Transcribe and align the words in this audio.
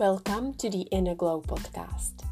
Welcome 0.00 0.54
to 0.54 0.68
the 0.68 0.88
Inner 0.90 1.14
Glow 1.14 1.40
podcast. 1.40 2.24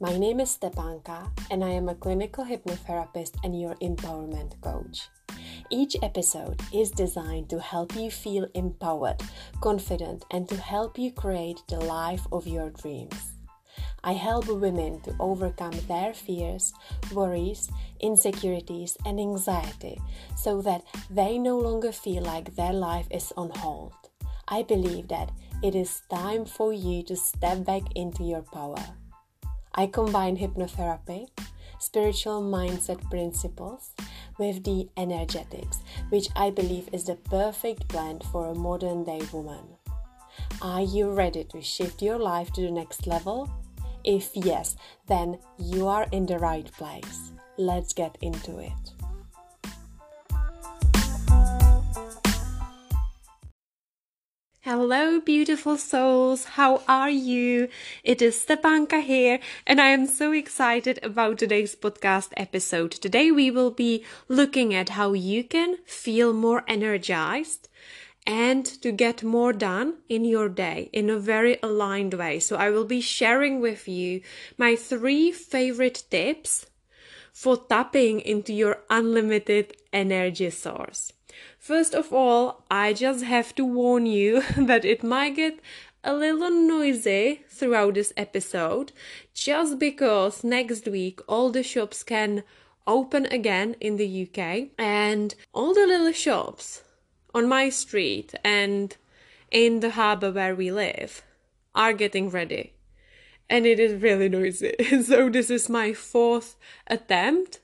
My 0.00 0.18
name 0.18 0.40
is 0.40 0.58
Stepanka 0.58 1.30
and 1.48 1.62
I 1.62 1.68
am 1.68 1.88
a 1.88 1.94
clinical 1.94 2.44
hypnotherapist 2.44 3.36
and 3.44 3.60
your 3.60 3.76
empowerment 3.76 4.60
coach. 4.60 5.08
Each 5.70 5.94
episode 6.02 6.60
is 6.72 6.90
designed 6.90 7.50
to 7.50 7.60
help 7.60 7.94
you 7.94 8.10
feel 8.10 8.48
empowered, 8.54 9.22
confident, 9.60 10.24
and 10.32 10.48
to 10.48 10.56
help 10.56 10.98
you 10.98 11.12
create 11.12 11.62
the 11.68 11.78
life 11.78 12.26
of 12.32 12.48
your 12.48 12.70
dreams. 12.70 13.34
I 14.02 14.14
help 14.14 14.48
women 14.48 15.00
to 15.02 15.14
overcome 15.20 15.78
their 15.86 16.14
fears, 16.14 16.74
worries, 17.12 17.70
insecurities, 18.00 18.96
and 19.06 19.20
anxiety 19.20 20.00
so 20.36 20.60
that 20.62 20.82
they 21.10 21.38
no 21.38 21.60
longer 21.60 21.92
feel 21.92 22.24
like 22.24 22.56
their 22.56 22.72
life 22.72 23.06
is 23.12 23.32
on 23.36 23.50
hold. 23.50 23.92
I 24.48 24.62
believe 24.62 25.08
that 25.08 25.30
it 25.64 25.74
is 25.74 26.02
time 26.10 26.44
for 26.44 26.74
you 26.74 27.02
to 27.02 27.16
step 27.16 27.64
back 27.64 27.82
into 27.94 28.22
your 28.22 28.42
power. 28.42 28.84
I 29.74 29.86
combine 29.86 30.36
hypnotherapy, 30.36 31.28
spiritual 31.78 32.42
mindset 32.42 33.00
principles, 33.08 33.92
with 34.38 34.62
the 34.64 34.90
energetics, 34.98 35.78
which 36.10 36.28
I 36.36 36.50
believe 36.50 36.90
is 36.92 37.04
the 37.04 37.14
perfect 37.16 37.88
blend 37.88 38.24
for 38.24 38.48
a 38.48 38.54
modern 38.54 39.04
day 39.04 39.22
woman. 39.32 39.64
Are 40.60 40.82
you 40.82 41.10
ready 41.10 41.44
to 41.44 41.62
shift 41.62 42.02
your 42.02 42.18
life 42.18 42.52
to 42.52 42.60
the 42.60 42.70
next 42.70 43.06
level? 43.06 43.48
If 44.04 44.36
yes, 44.36 44.76
then 45.06 45.38
you 45.56 45.88
are 45.88 46.06
in 46.12 46.26
the 46.26 46.38
right 46.38 46.70
place. 46.72 47.32
Let's 47.56 47.94
get 47.94 48.18
into 48.20 48.58
it. 48.58 48.93
Hello, 54.64 55.20
beautiful 55.20 55.76
souls. 55.76 56.44
How 56.56 56.80
are 56.88 57.10
you? 57.10 57.68
It 58.02 58.22
is 58.22 58.42
Stepanka 58.42 59.02
here, 59.02 59.38
and 59.66 59.78
I 59.78 59.88
am 59.88 60.06
so 60.06 60.32
excited 60.32 60.98
about 61.02 61.36
today's 61.36 61.76
podcast 61.76 62.30
episode. 62.34 62.90
Today, 62.92 63.30
we 63.30 63.50
will 63.50 63.70
be 63.70 64.06
looking 64.26 64.72
at 64.72 64.96
how 64.96 65.12
you 65.12 65.44
can 65.44 65.76
feel 65.84 66.32
more 66.32 66.64
energized 66.66 67.68
and 68.26 68.64
to 68.80 68.90
get 68.90 69.22
more 69.22 69.52
done 69.52 69.98
in 70.08 70.24
your 70.24 70.48
day 70.48 70.88
in 70.94 71.10
a 71.10 71.18
very 71.18 71.58
aligned 71.62 72.14
way. 72.14 72.40
So, 72.40 72.56
I 72.56 72.70
will 72.70 72.86
be 72.86 73.02
sharing 73.02 73.60
with 73.60 73.86
you 73.86 74.22
my 74.56 74.76
three 74.76 75.30
favorite 75.30 76.04
tips 76.10 76.64
for 77.34 77.58
tapping 77.58 78.18
into 78.20 78.54
your 78.54 78.78
unlimited 78.88 79.76
energy 79.92 80.48
source. 80.48 81.12
First 81.64 81.94
of 81.94 82.12
all, 82.12 82.62
I 82.70 82.92
just 82.92 83.24
have 83.24 83.54
to 83.54 83.64
warn 83.64 84.04
you 84.04 84.42
that 84.58 84.84
it 84.84 85.02
might 85.02 85.36
get 85.36 85.60
a 86.04 86.12
little 86.12 86.50
noisy 86.50 87.40
throughout 87.48 87.94
this 87.94 88.12
episode 88.18 88.92
just 89.32 89.78
because 89.78 90.44
next 90.44 90.86
week 90.86 91.20
all 91.26 91.48
the 91.48 91.62
shops 91.62 92.02
can 92.02 92.42
open 92.86 93.24
again 93.32 93.76
in 93.80 93.96
the 93.96 94.28
UK 94.28 94.72
and 94.76 95.34
all 95.54 95.72
the 95.72 95.86
little 95.86 96.12
shops 96.12 96.82
on 97.34 97.48
my 97.48 97.70
street 97.70 98.34
and 98.44 98.98
in 99.50 99.80
the 99.80 99.92
harbour 99.92 100.30
where 100.30 100.54
we 100.54 100.70
live 100.70 101.22
are 101.74 101.94
getting 101.94 102.28
ready 102.28 102.74
and 103.48 103.64
it 103.64 103.80
is 103.80 104.02
really 104.02 104.28
noisy. 104.28 104.74
so 105.02 105.30
this 105.30 105.48
is 105.48 105.70
my 105.70 105.94
fourth 105.94 106.56
attempt 106.86 107.60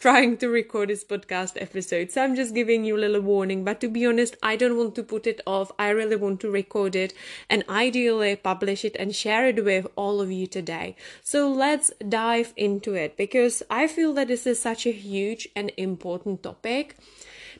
trying 0.00 0.34
to 0.38 0.48
record 0.48 0.88
this 0.88 1.04
podcast 1.04 1.60
episode. 1.60 2.10
So 2.10 2.24
I'm 2.24 2.34
just 2.34 2.54
giving 2.54 2.84
you 2.84 2.96
a 2.96 3.04
little 3.04 3.20
warning. 3.20 3.64
But 3.64 3.80
to 3.82 3.88
be 3.88 4.06
honest, 4.06 4.34
I 4.42 4.56
don't 4.56 4.78
want 4.78 4.94
to 4.94 5.02
put 5.02 5.26
it 5.26 5.42
off. 5.46 5.70
I 5.78 5.90
really 5.90 6.16
want 6.16 6.40
to 6.40 6.50
record 6.50 6.96
it 6.96 7.12
and 7.50 7.62
ideally 7.68 8.34
publish 8.36 8.84
it 8.84 8.96
and 8.98 9.14
share 9.14 9.46
it 9.46 9.62
with 9.62 9.86
all 9.96 10.22
of 10.22 10.32
you 10.32 10.46
today. 10.46 10.96
So 11.22 11.52
let's 11.52 11.92
dive 12.08 12.54
into 12.56 12.94
it 12.94 13.18
because 13.18 13.62
I 13.68 13.86
feel 13.86 14.14
that 14.14 14.28
this 14.28 14.46
is 14.46 14.60
such 14.60 14.86
a 14.86 14.92
huge 14.92 15.46
and 15.54 15.70
important 15.76 16.42
topic 16.42 16.96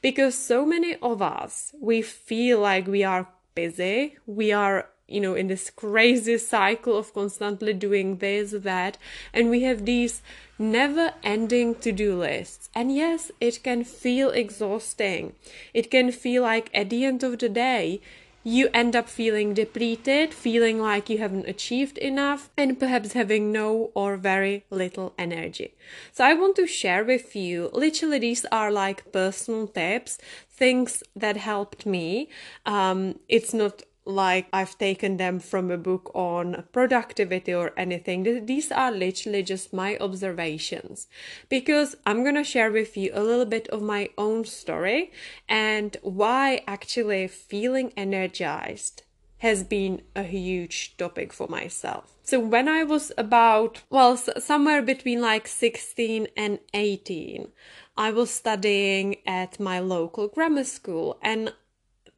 because 0.01 0.35
so 0.35 0.65
many 0.65 0.97
of 1.03 1.21
us, 1.21 1.75
we 1.79 2.01
feel 2.01 2.61
like 2.61 2.87
we 2.87 3.05
are 3.05 3.29
busy. 3.55 4.17
We 4.27 4.51
are 4.53 4.89
you 5.11 5.21
know, 5.21 5.35
in 5.35 5.49
this 5.49 5.71
crazy 5.71 6.39
cycle 6.39 6.97
of 6.97 7.13
constantly 7.13 7.75
doing 7.75 8.17
this, 8.19 8.53
that, 8.53 8.97
and 9.33 9.51
we 9.51 9.63
have 9.65 9.85
these 9.85 10.23
never 10.59 11.13
ending 11.23 11.75
to 11.77 11.93
do 11.93 12.17
lists. 12.19 12.69
And 12.75 12.95
yes, 12.95 13.31
it 13.41 13.63
can 13.63 13.85
feel 13.85 14.31
exhausting. 14.31 15.35
It 15.75 15.91
can 15.91 16.13
feel 16.13 16.43
like 16.43 16.71
at 16.73 16.91
the 16.91 17.05
end 17.05 17.23
of 17.23 17.39
the 17.39 17.49
day, 17.49 18.01
you 18.43 18.71
end 18.73 18.97
up 18.97 19.09
feeling 19.09 19.53
depleted, 19.53 20.33
feeling 20.33 20.81
like 20.81 21.11
you 21.11 21.19
haven't 21.19 21.47
achieved 21.47 21.99
enough, 21.99 22.49
and 22.57 22.81
perhaps 22.81 23.13
having 23.13 23.53
no 23.53 23.91
or 23.95 24.17
very 24.17 24.65
little 24.71 25.13
energy. 25.19 25.75
So, 26.13 26.25
I 26.25 26.35
want 26.35 26.57
to 26.57 26.67
share 26.67 27.05
with 27.05 27.37
you 27.37 27.69
literally, 27.73 28.19
these 28.19 28.47
are 28.51 28.71
like 28.71 29.13
personal 29.13 29.67
tips, 29.67 30.19
things 30.49 31.03
that 31.15 31.37
helped 31.37 31.85
me. 31.85 32.29
Um, 32.65 33.19
it's 33.29 33.53
not 33.53 33.83
like 34.11 34.47
I've 34.53 34.77
taken 34.77 35.17
them 35.17 35.41
from 35.41 35.71
a 35.71 35.79
book 35.79 36.11
on 36.15 36.65
productivity 36.73 37.55
or 37.55 37.73
anything. 37.77 38.47
These 38.47 38.71
are 38.73 38.91
literally 38.91 39.43
just 39.43 39.73
my 39.73 39.97
observations 39.99 41.09
because 41.49 41.97
I'm 42.05 42.23
going 42.23 42.35
to 42.35 42.45
share 42.45 42.71
with 42.71 42.97
you 42.97 43.11
a 43.15 43.23
little 43.23 43.47
bit 43.47 43.69
of 43.69 43.83
my 43.83 44.11
own 44.19 44.45
story 44.45 45.13
and 45.49 45.97
why 46.03 46.63
actually 46.67 47.29
feeling 47.29 47.93
energized 47.97 49.03
has 49.39 49.65
been 49.65 50.03
a 50.15 50.23
huge 50.23 50.95
topic 50.99 51.33
for 51.33 51.49
myself. 51.49 52.13
So 52.23 52.39
when 52.39 52.69
I 52.69 52.85
was 52.85 53.11
about, 53.17 53.83
well, 53.89 54.17
somewhere 54.17 54.83
between 54.83 55.23
like 55.23 55.49
16 55.49 56.29
and 56.37 56.59
18, 56.75 57.49
I 57.97 58.11
was 58.13 58.31
studying 58.31 59.17
at 59.27 59.59
my 59.59 59.79
local 59.81 60.29
grammar 60.29 60.65
school 60.65 61.19
and 61.23 61.55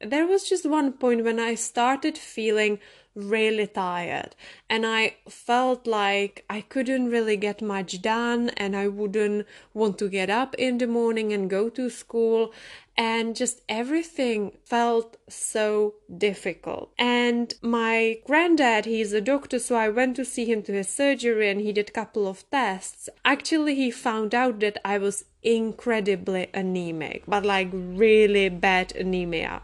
there 0.05 0.27
was 0.27 0.47
just 0.47 0.65
one 0.65 0.93
point 0.93 1.23
when 1.23 1.39
I 1.39 1.55
started 1.55 2.17
feeling 2.17 2.79
really 3.15 3.67
tired 3.67 4.35
and 4.69 4.85
I 4.85 5.17
felt 5.29 5.85
like 5.85 6.45
I 6.49 6.61
couldn't 6.61 7.09
really 7.09 7.37
get 7.37 7.61
much 7.61 8.01
done 8.01 8.49
and 8.57 8.75
I 8.75 8.87
wouldn't 8.87 9.45
want 9.73 9.99
to 9.99 10.09
get 10.09 10.29
up 10.29 10.55
in 10.55 10.79
the 10.79 10.87
morning 10.87 11.31
and 11.31 11.49
go 11.49 11.69
to 11.69 11.89
school 11.89 12.53
and 12.97 13.35
just 13.35 13.61
everything 13.67 14.51
felt 14.65 15.17
so 15.27 15.95
difficult. 16.15 16.91
And 16.97 17.53
my 17.61 18.19
granddad, 18.25 18.85
he's 18.85 19.13
a 19.13 19.21
doctor, 19.21 19.57
so 19.59 19.75
I 19.75 19.89
went 19.89 20.15
to 20.17 20.25
see 20.25 20.45
him 20.45 20.61
to 20.63 20.73
his 20.73 20.89
surgery 20.89 21.49
and 21.49 21.61
he 21.61 21.71
did 21.71 21.89
a 21.89 21.93
couple 21.93 22.27
of 22.27 22.49
tests. 22.51 23.09
Actually, 23.25 23.75
he 23.75 23.89
found 23.89 24.35
out 24.35 24.59
that 24.59 24.77
I 24.85 24.97
was 24.99 25.25
incredibly 25.41 26.47
anemic, 26.53 27.23
but 27.27 27.45
like 27.45 27.69
really 27.71 28.49
bad 28.49 28.95
anemia. 28.95 29.63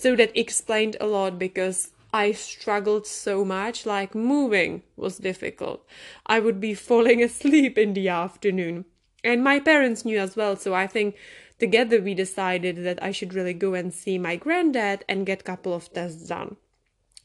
So 0.00 0.16
that 0.16 0.34
explained 0.34 0.96
a 0.98 1.06
lot 1.06 1.38
because 1.38 1.90
I 2.10 2.32
struggled 2.32 3.06
so 3.06 3.44
much, 3.44 3.84
like 3.84 4.14
moving 4.14 4.82
was 4.96 5.18
difficult. 5.18 5.86
I 6.24 6.40
would 6.40 6.58
be 6.58 6.72
falling 6.72 7.22
asleep 7.28 7.76
in 7.76 7.92
the 7.92 8.08
afternoon. 8.08 8.86
And 9.22 9.44
my 9.44 9.60
parents 9.60 10.06
knew 10.06 10.18
as 10.18 10.36
well, 10.36 10.56
so 10.56 10.72
I 10.72 10.86
think 10.86 11.16
together 11.58 12.00
we 12.00 12.14
decided 12.14 12.82
that 12.84 13.02
I 13.02 13.12
should 13.12 13.34
really 13.34 13.52
go 13.52 13.74
and 13.74 13.92
see 13.92 14.16
my 14.16 14.36
granddad 14.36 15.04
and 15.06 15.26
get 15.26 15.42
a 15.42 15.44
couple 15.44 15.74
of 15.74 15.92
tests 15.92 16.28
done. 16.28 16.56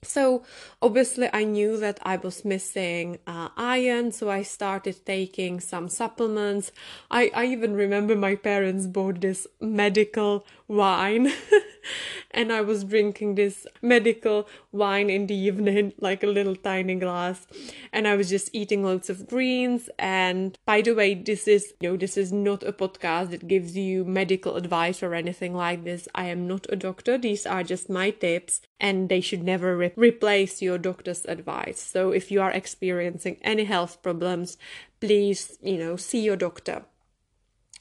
So 0.06 0.44
obviously 0.82 1.30
I 1.34 1.44
knew 1.44 1.78
that 1.78 2.00
I 2.04 2.18
was 2.18 2.46
missing 2.46 3.20
uh, 3.26 3.50
iron, 3.58 4.12
so 4.12 4.30
I 4.30 4.44
started 4.44 5.06
taking 5.06 5.60
some 5.60 5.90
supplements. 5.90 6.72
I, 7.10 7.32
I 7.34 7.46
even 7.46 7.74
remember 7.74 8.16
my 8.16 8.36
parents 8.36 8.86
bought 8.88 9.22
this 9.22 9.48
medical 9.60 10.46
wine 10.68 11.32
and 12.32 12.52
I 12.52 12.62
was 12.62 12.84
drinking 12.84 13.36
this 13.36 13.66
medical 13.82 14.48
wine 14.72 15.10
in 15.10 15.28
the 15.28 15.36
evening, 15.36 15.94
like 16.00 16.24
a 16.24 16.28
little 16.28 16.56
tiny 16.56 16.96
glass. 16.96 17.48
And 17.94 18.08
I 18.08 18.16
was 18.16 18.30
just 18.30 18.50
eating 18.54 18.84
lots 18.84 19.10
of 19.10 19.28
greens. 19.28 19.90
And 19.98 20.58
by 20.66 20.82
the 20.82 20.94
way, 20.94 21.14
this 21.14 21.48
is, 21.48 21.74
you 21.80 21.92
know, 21.92 21.98
this 21.98 22.18
is 22.18 22.32
not 22.32 22.64
a 22.64 22.74
podcast 22.74 23.30
that 23.32 23.48
gives 23.48 23.78
you 23.78 24.04
medical 24.04 24.56
advice 24.56 25.02
or 25.02 25.14
anything 25.14 25.56
like 25.56 25.84
this. 25.84 26.08
I 26.14 26.26
am 26.26 26.48
not 26.48 26.68
a 26.70 26.76
doctor. 26.76 27.18
These 27.18 27.46
are 27.46 27.64
just 27.64 27.90
my 27.90 28.10
tips 28.12 28.62
and 28.80 29.08
they 29.10 29.22
should 29.22 29.44
never 29.44 29.78
re- 29.78 29.94
replace 29.96 30.62
your 30.62 30.78
doctor's 30.78 31.26
advice. 31.26 31.80
So 31.80 32.12
if 32.12 32.32
you 32.32 32.42
are 32.42 32.52
experiencing 32.52 33.38
any 33.42 33.64
health 33.64 34.02
problems, 34.04 34.58
please, 35.00 35.58
you 35.62 35.78
know, 35.78 35.96
see 35.96 36.22
your 36.22 36.36
doctor. 36.36 36.86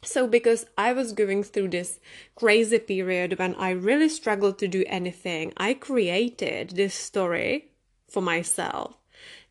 So, 0.05 0.27
because 0.27 0.67
I 0.77 0.93
was 0.93 1.13
going 1.13 1.43
through 1.43 1.69
this 1.69 1.99
crazy 2.35 2.79
period 2.79 3.39
when 3.39 3.55
I 3.57 3.71
really 3.71 4.09
struggled 4.09 4.59
to 4.59 4.69
do 4.69 4.85
anything, 4.87 5.53
I 5.57 5.75
created 5.75 6.71
this 6.71 6.95
story 6.95 7.71
for 8.09 8.21
myself 8.21 8.95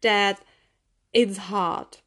that 0.02 0.42
it's 1.12 1.38
hard. 1.38 1.98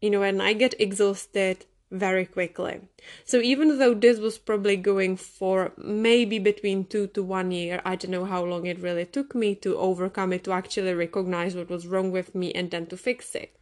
You 0.00 0.10
know, 0.10 0.20
when 0.20 0.40
I 0.40 0.52
get 0.52 0.78
exhausted 0.80 1.64
very 1.90 2.26
quickly. 2.26 2.80
So 3.24 3.38
even 3.38 3.78
though 3.78 3.94
this 3.94 4.18
was 4.18 4.36
probably 4.36 4.76
going 4.76 5.16
for 5.16 5.72
maybe 5.76 6.38
between 6.38 6.84
two 6.84 7.06
to 7.08 7.22
one 7.22 7.52
year, 7.52 7.80
I 7.84 7.96
don't 7.96 8.10
know 8.10 8.24
how 8.24 8.44
long 8.44 8.66
it 8.66 8.80
really 8.80 9.06
took 9.06 9.34
me 9.34 9.54
to 9.56 9.78
overcome 9.78 10.32
it, 10.32 10.44
to 10.44 10.52
actually 10.52 10.94
recognize 10.94 11.54
what 11.54 11.70
was 11.70 11.86
wrong 11.86 12.10
with 12.10 12.34
me 12.34 12.52
and 12.52 12.70
then 12.70 12.86
to 12.86 12.96
fix 12.96 13.34
it. 13.34 13.56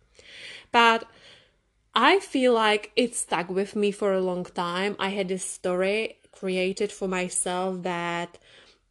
But 0.70 1.04
I 1.94 2.20
feel 2.20 2.54
like 2.54 2.92
it 2.96 3.14
stuck 3.14 3.48
with 3.50 3.76
me 3.76 3.90
for 3.90 4.12
a 4.12 4.20
long 4.20 4.44
time. 4.44 4.96
I 4.98 5.10
had 5.10 5.28
this 5.28 5.44
story 5.44 6.18
created 6.32 6.90
for 6.90 7.06
myself 7.06 7.82
that 7.82 8.38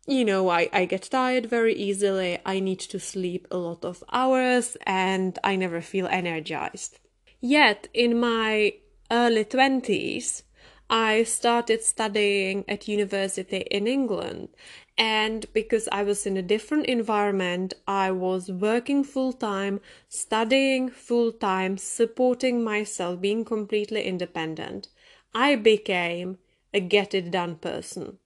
you 0.07 0.25
know, 0.25 0.49
I, 0.49 0.67
I 0.73 0.85
get 0.85 1.03
tired 1.11 1.45
very 1.45 1.75
easily. 1.75 2.39
I 2.45 2.59
need 2.59 2.79
to 2.79 2.99
sleep 2.99 3.47
a 3.51 3.57
lot 3.57 3.85
of 3.85 4.03
hours 4.11 4.75
and 4.85 5.37
I 5.43 5.55
never 5.55 5.79
feel 5.79 6.07
energized. 6.07 6.99
Yet, 7.39 7.87
in 7.93 8.19
my 8.19 8.73
early 9.11 9.45
20s, 9.45 10.43
I 10.91 11.23
started 11.23 11.81
studying 11.83 12.65
at 12.67 12.89
university 12.89 13.59
in 13.71 13.87
England. 13.87 14.49
And 14.97 15.45
because 15.53 15.87
I 15.89 16.03
was 16.03 16.25
in 16.25 16.35
a 16.35 16.41
different 16.41 16.85
environment, 16.87 17.73
I 17.87 18.11
was 18.11 18.51
working 18.51 19.05
full 19.05 19.31
time, 19.31 19.79
studying 20.09 20.89
full 20.89 21.31
time, 21.31 21.77
supporting 21.77 22.61
myself, 22.61 23.21
being 23.21 23.45
completely 23.45 24.03
independent. 24.03 24.89
I 25.33 25.55
became 25.55 26.39
a 26.73 26.81
get 26.81 27.13
it 27.13 27.31
done 27.31 27.55
person. 27.55 28.17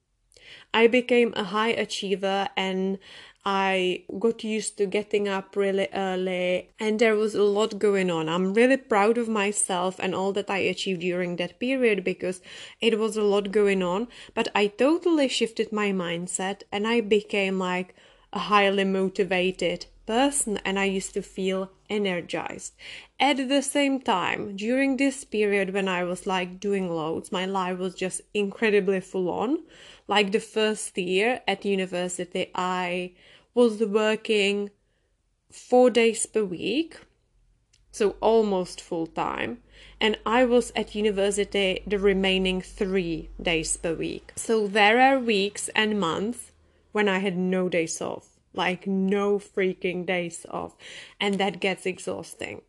I 0.73 0.87
became 0.87 1.33
a 1.35 1.45
high 1.45 1.69
achiever 1.69 2.49
and 2.57 2.97
I 3.45 4.05
got 4.17 4.43
used 4.43 4.75
to 4.79 4.87
getting 4.87 5.27
up 5.27 5.55
really 5.55 5.87
early 5.93 6.71
and 6.79 6.97
there 6.97 7.15
was 7.15 7.35
a 7.35 7.43
lot 7.43 7.77
going 7.77 8.09
on. 8.09 8.27
I'm 8.27 8.55
really 8.55 8.77
proud 8.77 9.19
of 9.19 9.29
myself 9.29 9.99
and 9.99 10.15
all 10.15 10.33
that 10.33 10.49
I 10.49 10.57
achieved 10.57 11.01
during 11.01 11.35
that 11.35 11.59
period 11.59 12.03
because 12.03 12.41
it 12.81 12.97
was 12.97 13.15
a 13.15 13.21
lot 13.21 13.51
going 13.51 13.83
on, 13.83 14.07
but 14.33 14.47
I 14.55 14.65
totally 14.65 15.27
shifted 15.27 15.71
my 15.71 15.91
mindset 15.91 16.63
and 16.71 16.87
I 16.87 17.01
became 17.01 17.59
like 17.59 17.93
a 18.33 18.39
highly 18.39 18.83
motivated 18.83 19.85
person 20.07 20.57
and 20.65 20.79
I 20.79 20.85
used 20.85 21.13
to 21.13 21.21
feel 21.21 21.71
energized. 21.87 22.73
At 23.19 23.37
the 23.47 23.61
same 23.61 24.01
time, 24.01 24.55
during 24.55 24.97
this 24.97 25.23
period 25.23 25.71
when 25.71 25.87
I 25.87 26.03
was 26.03 26.25
like 26.25 26.59
doing 26.59 26.89
loads, 26.89 27.31
my 27.31 27.45
life 27.45 27.77
was 27.77 27.93
just 27.93 28.21
incredibly 28.33 29.01
full 29.01 29.29
on. 29.29 29.59
Like 30.07 30.31
the 30.31 30.39
first 30.39 30.97
year 30.97 31.41
at 31.47 31.65
university, 31.65 32.51
I 32.55 33.13
was 33.55 33.79
working 33.79 34.69
four 35.51 35.89
days 35.89 36.27
per 36.27 36.43
week, 36.43 36.99
so 37.91 38.15
almost 38.21 38.79
full 38.79 39.07
time. 39.07 39.63
And 39.99 40.19
I 40.25 40.45
was 40.45 40.71
at 40.75 40.93
university 40.93 41.81
the 41.87 41.97
remaining 41.97 42.61
three 42.61 43.29
days 43.41 43.75
per 43.77 43.95
week. 43.95 44.33
So 44.35 44.67
there 44.67 45.01
are 45.01 45.17
weeks 45.17 45.69
and 45.69 45.99
months 45.99 46.51
when 46.91 47.09
I 47.09 47.17
had 47.19 47.35
no 47.35 47.69
days 47.69 47.99
off 47.99 48.35
like 48.55 48.87
no 48.87 49.37
freaking 49.37 50.05
days 50.05 50.45
off, 50.49 50.75
and 51.19 51.35
that 51.39 51.59
gets 51.59 51.85
exhausting. 51.85 52.61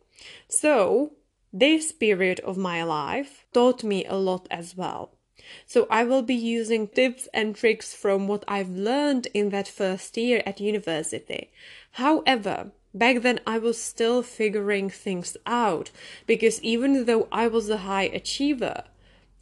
So, 0.49 1.13
this 1.53 1.91
period 1.91 2.39
of 2.41 2.57
my 2.57 2.83
life 2.83 3.45
taught 3.53 3.83
me 3.83 4.05
a 4.05 4.15
lot 4.15 4.47
as 4.51 4.75
well. 4.75 5.16
So, 5.65 5.87
I 5.89 6.03
will 6.03 6.21
be 6.21 6.35
using 6.35 6.87
tips 6.87 7.27
and 7.33 7.55
tricks 7.55 7.93
from 7.93 8.27
what 8.27 8.43
I've 8.47 8.69
learned 8.69 9.27
in 9.33 9.49
that 9.49 9.67
first 9.67 10.17
year 10.17 10.43
at 10.45 10.59
university. 10.59 11.51
However, 11.91 12.71
back 12.93 13.21
then 13.21 13.39
I 13.45 13.57
was 13.57 13.81
still 13.81 14.21
figuring 14.23 14.89
things 14.89 15.37
out 15.45 15.91
because 16.25 16.61
even 16.61 17.05
though 17.05 17.27
I 17.31 17.47
was 17.47 17.69
a 17.69 17.77
high 17.77 18.09
achiever 18.13 18.83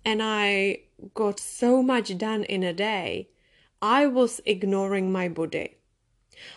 and 0.03 0.21
I 0.21 0.81
got 1.13 1.39
so 1.39 1.81
much 1.81 2.17
done 2.17 2.43
in 2.43 2.63
a 2.63 2.73
day, 2.73 3.29
I 3.81 4.07
was 4.07 4.41
ignoring 4.45 5.11
my 5.11 5.27
body. 5.29 5.75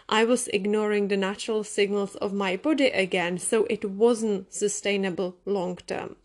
I 0.09 0.25
was 0.25 0.49
ignoring 0.49 1.09
the 1.09 1.17
natural 1.17 1.65
signals 1.65 2.17
of 2.17 2.33
my 2.33 2.57
body 2.57 2.87
again, 2.87 3.39
so 3.39 3.65
it 3.71 3.85
wasn't 3.85 4.53
sustainable 4.53 5.37
long 5.45 5.77
term. 5.77 6.17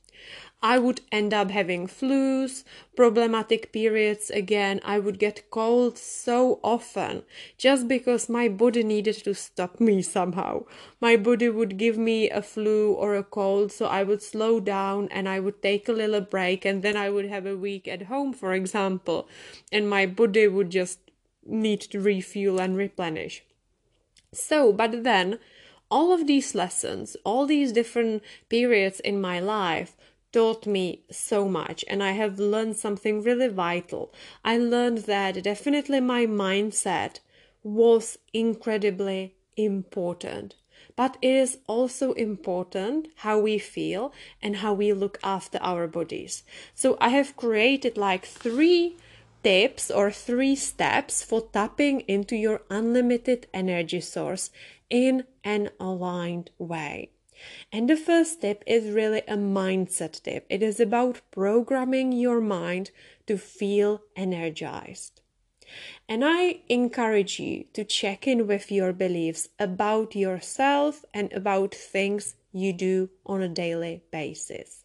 I 0.66 0.80
would 0.80 1.02
end 1.12 1.34
up 1.34 1.52
having 1.52 1.88
flus, 1.88 2.64
problematic 2.96 3.74
periods 3.74 4.30
again. 4.30 4.80
I 4.86 4.98
would 4.98 5.20
get 5.20 5.52
cold 5.52 5.98
so 5.98 6.62
often 6.64 7.24
just 7.58 7.90
because 7.90 8.30
my 8.30 8.48
body 8.48 8.82
needed 8.82 9.16
to 9.26 9.36
stop 9.36 9.82
me 9.82 10.02
somehow. 10.02 10.64
My 11.02 11.18
body 11.18 11.50
would 11.50 11.78
give 11.78 11.98
me 11.98 12.30
a 12.30 12.42
flu 12.42 12.94
or 12.94 13.14
a 13.16 13.24
cold, 13.24 13.74
so 13.74 13.88
I 13.88 14.04
would 14.04 14.24
slow 14.24 14.62
down 14.62 15.10
and 15.12 15.28
I 15.28 15.42
would 15.42 15.62
take 15.62 15.90
a 15.90 15.92
little 15.92 16.22
break 16.22 16.64
and 16.64 16.82
then 16.82 16.96
I 16.96 17.10
would 17.10 17.26
have 17.26 17.46
a 17.46 17.58
week 17.58 17.86
at 17.90 18.04
home, 18.04 18.32
for 18.32 18.54
example, 18.54 19.28
and 19.70 19.90
my 19.90 20.06
body 20.06 20.48
would 20.48 20.70
just 20.70 21.00
need 21.46 21.82
to 21.82 22.00
refuel 22.00 22.62
and 22.62 22.78
replenish. 22.78 23.44
So, 24.32 24.72
but 24.72 25.04
then 25.04 25.40
all 25.92 26.14
of 26.14 26.26
these 26.26 26.56
lessons, 26.56 27.18
all 27.26 27.46
these 27.46 27.74
different 27.74 28.24
periods 28.48 29.02
in 29.02 29.20
my 29.20 29.42
life 29.42 29.98
taught 30.34 30.66
me 30.66 31.06
so 31.12 31.48
much 31.48 31.86
and 31.88 32.04
I 32.04 32.12
have 32.12 32.40
learned 32.40 32.76
something 32.76 33.22
really 33.22 33.48
vital. 33.48 34.14
I 34.44 34.58
learned 34.58 35.00
that 35.14 35.44
definitely 35.44 36.02
my 36.02 36.26
mindset 36.26 37.20
was 37.64 38.18
incredibly 38.34 39.36
important. 39.56 40.56
But 40.96 41.18
it 41.22 41.34
is 41.34 41.60
also 41.68 42.12
important 42.14 43.08
how 43.18 43.40
we 43.40 43.58
feel 43.58 44.14
and 44.42 44.58
how 44.58 44.74
we 44.74 44.92
look 44.94 45.18
after 45.24 45.58
our 45.62 45.88
bodies. 45.88 46.44
So 46.76 46.98
I 47.00 47.10
have 47.10 47.38
created 47.38 47.98
like 47.98 48.26
three 48.26 48.98
tips 49.44 49.90
or 49.90 50.12
three 50.12 50.56
steps 50.56 51.24
for 51.24 51.42
tapping 51.42 52.02
into 52.02 52.36
your 52.36 52.62
unlimited 52.70 53.48
energy 53.54 54.02
source 54.02 54.52
in 54.90 55.24
an 55.44 55.70
aligned 55.80 56.52
way. 56.58 57.13
And 57.72 57.90
the 57.90 57.98
first 57.98 58.42
tip 58.42 58.64
is 58.66 58.94
really 58.94 59.22
a 59.28 59.36
mindset 59.36 60.22
tip. 60.22 60.46
It 60.50 60.62
is 60.62 60.80
about 60.80 61.22
programming 61.32 62.12
your 62.12 62.42
mind 62.42 62.92
to 63.28 63.38
feel 63.38 64.02
energized. 64.16 65.22
And 66.08 66.24
I 66.24 66.62
encourage 66.70 67.40
you 67.40 67.66
to 67.74 67.84
check 67.84 68.28
in 68.28 68.48
with 68.48 68.72
your 68.72 68.94
beliefs 68.94 69.50
about 69.60 70.16
yourself 70.16 71.04
and 71.14 71.32
about 71.34 71.74
things 71.74 72.36
you 72.52 72.74
do 72.74 73.10
on 73.26 73.42
a 73.42 73.48
daily 73.48 74.04
basis. 74.12 74.84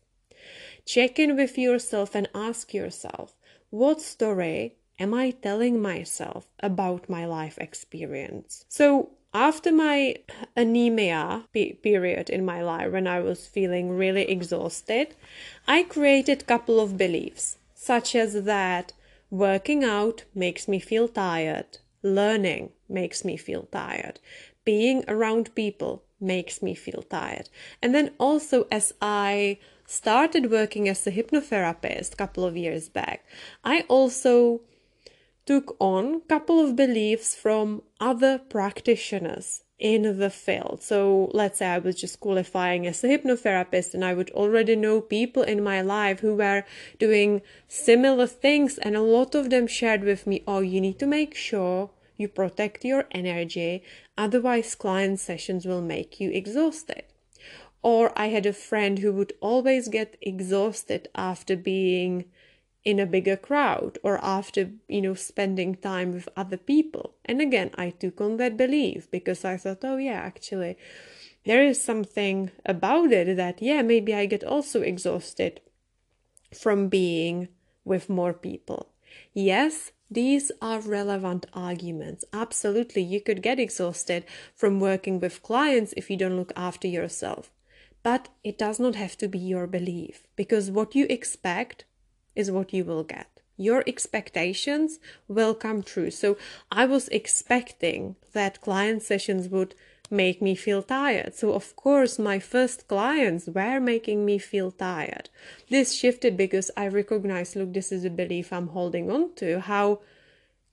Check 0.87 1.19
in 1.19 1.37
with 1.37 1.59
yourself 1.59 2.15
and 2.15 2.29
ask 2.35 2.73
yourself 2.73 3.35
what 3.71 4.01
story 4.01 4.77
am 4.99 5.13
I 5.13 5.31
telling 5.31 5.83
myself 5.83 6.49
about 6.61 7.11
my 7.11 7.27
life 7.27 7.59
experience? 7.59 8.65
So, 8.69 9.11
after 9.35 9.71
my 9.71 10.17
anemia 10.57 11.45
period 11.53 12.31
in 12.31 12.45
my 12.45 12.63
life 12.63 12.93
when 12.93 13.07
I 13.07 13.21
was 13.21 13.47
feeling 13.47 13.91
really 13.91 14.23
exhausted, 14.23 15.15
I 15.67 15.83
created 15.83 16.43
a 16.43 16.47
couple 16.47 16.81
of 16.81 16.97
beliefs, 16.97 17.59
such 17.75 18.15
as 18.15 18.45
that 18.45 18.93
working 19.31 19.85
out 19.85 20.25
makes 20.35 20.67
me 20.67 20.79
feel 20.79 21.09
tired, 21.09 21.79
learning 22.03 22.71
makes 22.89 23.25
me 23.25 23.37
feel 23.37 23.65
tired, 23.71 24.19
being 24.65 25.05
around 25.09 25.55
people 25.55 26.05
makes 26.21 26.63
me 26.63 26.75
feel 26.75 27.03
tired. 27.03 27.49
And 27.83 27.95
then 27.95 28.13
also 28.19 28.67
as 28.71 28.93
I 29.01 29.59
started 29.87 30.51
working 30.51 30.89
as 30.89 31.07
a 31.07 31.13
hypnotherapist 31.13 32.13
a 32.13 32.17
couple 32.17 32.45
of 32.45 32.57
years 32.57 32.89
back, 32.89 33.25
I 33.65 33.85
also 33.89 34.63
took 35.49 35.75
on 35.81 36.17
a 36.17 36.21
couple 36.29 36.61
of 36.61 36.77
beliefs 36.77 37.35
from 37.35 37.81
other 37.99 38.39
practitioners 38.39 39.63
in 39.79 40.19
the 40.19 40.29
field. 40.29 40.83
So 40.83 41.31
let's 41.33 41.61
say 41.61 41.69
I 41.69 41.79
was 41.79 41.97
just 41.99 42.21
qualifying 42.21 42.87
as 42.87 43.03
a 43.03 43.09
hypnotherapist 43.09 43.95
and 43.95 44.05
I 44.05 44.13
would 44.13 44.31
already 44.33 44.77
know 44.77 45.01
people 45.01 45.43
in 45.43 45.65
my 45.65 45.81
life 45.81 46.21
who 46.21 46.37
were 46.37 46.65
doing 46.99 47.41
similar 47.67 48.27
things 48.27 48.77
and 48.77 48.95
a 48.95 49.01
lot 49.01 49.35
of 49.35 49.49
them 49.49 49.67
shared 49.67 50.05
with 50.05 50.27
me, 50.27 50.45
oh, 50.47 50.61
you 50.61 50.83
need 50.83 50.99
to 50.99 51.07
make 51.07 51.35
sure 51.35 51.89
you 52.19 52.29
protect 52.29 52.85
your 52.85 53.07
energy, 53.11 53.83
otherwise 54.19 54.75
client 54.75 55.19
sessions 55.19 55.65
will 55.65 55.81
make 55.81 56.21
you 56.21 56.31
exhausted. 56.31 57.05
Or 57.81 58.13
I 58.19 58.27
had 58.27 58.45
a 58.45 58.53
friend 58.53 58.99
who 58.99 59.15
would 59.15 59.33
always 59.41 59.89
get 59.89 60.19
exhausted 60.21 61.09
after 61.15 61.57
being 61.57 62.27
in 62.85 62.99
a 62.99 63.07
bigger 63.07 63.37
crowd 63.37 63.99
or 64.03 64.23
after, 64.25 64.71
you 64.89 65.03
know, 65.03 65.15
spending 65.15 65.75
time 65.75 66.13
with 66.13 66.29
other 66.37 66.57
people. 66.57 67.15
And 67.25 67.41
again, 67.41 67.71
I 67.77 67.91
took 67.91 68.21
on 68.21 68.37
that 68.37 68.57
belief 68.57 69.11
because 69.11 69.45
I 69.45 69.57
thought, 69.57 69.85
oh, 69.85 69.97
yeah, 69.97 70.21
actually, 70.21 70.77
there 71.45 71.63
is 71.63 71.83
something 71.83 72.51
about 72.65 73.13
it 73.13 73.37
that, 73.37 73.61
yeah, 73.61 73.83
maybe 73.83 74.15
I 74.15 74.27
get 74.27 74.45
also 74.45 74.83
exhausted 74.83 75.61
from 76.55 76.89
being 76.89 77.49
with 77.85 78.09
more 78.09 78.33
people. 78.33 78.91
Yes, 79.35 79.93
these 80.11 80.51
are 80.63 80.81
relevant 80.81 81.47
arguments. 81.53 82.25
Absolutely, 82.33 83.03
you 83.03 83.21
could 83.21 83.43
get 83.43 83.61
exhausted 83.61 84.25
from 84.55 84.81
working 84.81 85.21
with 85.21 85.43
clients 85.43 85.93
if 85.97 86.11
you 86.11 86.17
don't 86.17 86.37
look 86.37 86.53
after 86.57 86.89
yourself. 86.89 87.51
But 88.03 88.29
it 88.43 88.57
does 88.57 88.81
not 88.81 88.95
have 88.95 89.19
to 89.19 89.29
be 89.29 89.39
your 89.39 89.67
belief 89.67 90.27
because 90.37 90.71
what 90.71 90.95
you 90.95 91.07
expect 91.11 91.85
is 92.39 92.51
what 92.51 92.73
you 92.73 92.85
will 92.85 93.05
get. 93.05 93.29
Your 93.57 93.83
expectations 93.87 95.01
will 95.27 95.55
come 95.55 95.83
true. 95.83 96.11
So 96.11 96.39
I 96.71 96.85
was 96.87 97.09
expecting 97.09 98.15
that 98.33 98.61
client 98.61 99.03
sessions 99.03 99.49
would 99.49 99.75
make 100.11 100.41
me 100.41 100.55
feel 100.55 100.83
tired. 100.83 101.35
So, 101.35 101.53
of 101.53 101.77
course, 101.77 102.19
my 102.19 102.39
first 102.39 102.89
clients 102.89 103.47
were 103.47 103.81
making 103.81 104.25
me 104.25 104.39
feel 104.39 104.71
tired. 104.71 105.29
This 105.69 105.93
shifted 105.93 106.37
because 106.37 106.71
I 106.77 106.89
recognized 106.89 107.57
look, 107.57 107.75
this 107.75 107.93
is 107.93 108.05
a 108.05 108.11
belief 108.11 108.53
I'm 108.53 108.69
holding 108.69 109.11
on 109.11 109.35
to. 109.37 109.61
How 109.61 110.01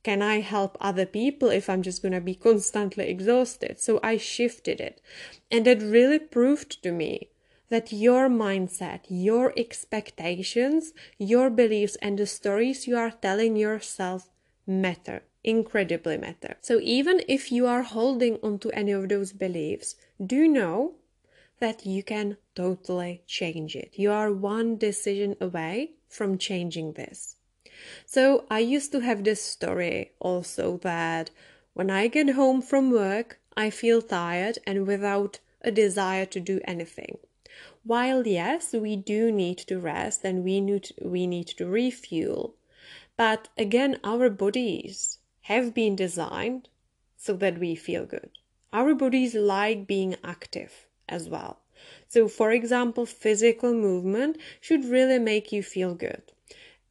can 0.04 0.22
I 0.22 0.42
help 0.42 0.78
other 0.80 1.08
people 1.08 1.50
if 1.50 1.70
I'm 1.70 1.82
just 1.82 2.02
going 2.02 2.14
to 2.14 2.22
be 2.22 2.36
constantly 2.36 3.10
exhausted? 3.10 3.80
So 3.80 4.00
I 4.04 4.18
shifted 4.18 4.80
it. 4.80 5.02
And 5.52 5.66
it 5.68 5.82
really 5.82 6.20
proved 6.20 6.82
to 6.84 6.92
me 6.92 7.30
that 7.70 7.92
your 7.92 8.30
mindset, 8.30 9.02
your 9.10 9.54
expectations, 9.58 10.94
your 11.18 11.50
beliefs, 11.50 11.96
and 12.02 12.20
the 12.20 12.26
stories 12.26 12.88
you 12.88 12.98
are 12.98 13.12
telling 13.12 13.56
yourself 13.56 14.30
matter, 14.68 15.24
incredibly 15.44 16.18
matter. 16.18 16.58
So 16.62 16.80
even 16.82 17.22
if 17.28 17.52
you 17.52 17.68
are 17.68 17.84
holding 17.84 18.38
onto 18.44 18.70
any 18.70 18.92
of 18.92 19.10
those 19.10 19.34
beliefs, 19.34 19.96
do 20.24 20.48
know 20.48 20.96
that 21.60 21.86
you 21.86 22.04
can 22.04 22.38
totally 22.56 23.22
change 23.26 23.76
it. 23.76 23.94
You 23.96 24.12
are 24.12 24.32
one 24.32 24.78
decision 24.78 25.36
away 25.40 25.92
from 26.08 26.38
changing 26.38 26.94
this. 26.94 27.38
So 28.06 28.46
I 28.50 28.60
used 28.60 28.92
to 28.92 29.00
have 29.02 29.24
this 29.24 29.42
story 29.42 30.12
also 30.20 30.78
that 30.78 31.32
when 31.74 31.90
I 31.90 32.08
get 32.08 32.30
home 32.32 32.62
from 32.62 32.92
work, 32.92 33.40
I 33.58 33.70
feel 33.70 34.02
tired 34.02 34.60
and 34.66 34.88
without 34.88 35.40
a 35.62 35.72
desire 35.72 36.26
to 36.26 36.40
do 36.40 36.62
anything. 36.66 37.18
While 37.84 38.28
yes, 38.28 38.74
we 38.74 38.96
do 38.96 39.32
need 39.32 39.58
to 39.60 39.80
rest 39.80 40.24
and 40.24 40.44
we 40.44 40.62
need 40.62 40.92
we 41.02 41.28
need 41.28 41.48
to 41.58 41.66
refuel. 41.66 42.56
But 43.18 43.50
again, 43.58 44.00
our 44.04 44.30
bodies 44.30 45.20
have 45.42 45.74
been 45.74 45.96
designed 45.96 46.70
so 47.18 47.34
that 47.34 47.60
we 47.60 47.76
feel 47.76 48.06
good. 48.06 48.30
Our 48.74 48.94
bodies 48.94 49.36
like 49.36 49.88
being 49.88 50.16
active 50.24 50.88
as 51.08 51.30
well. 51.30 51.62
So, 52.08 52.28
for 52.28 52.52
example, 52.52 53.06
physical 53.06 53.74
movement 53.74 54.38
should 54.62 54.86
really 54.86 55.20
make 55.20 55.52
you 55.52 55.62
feel 55.62 55.94
good. 55.94 56.24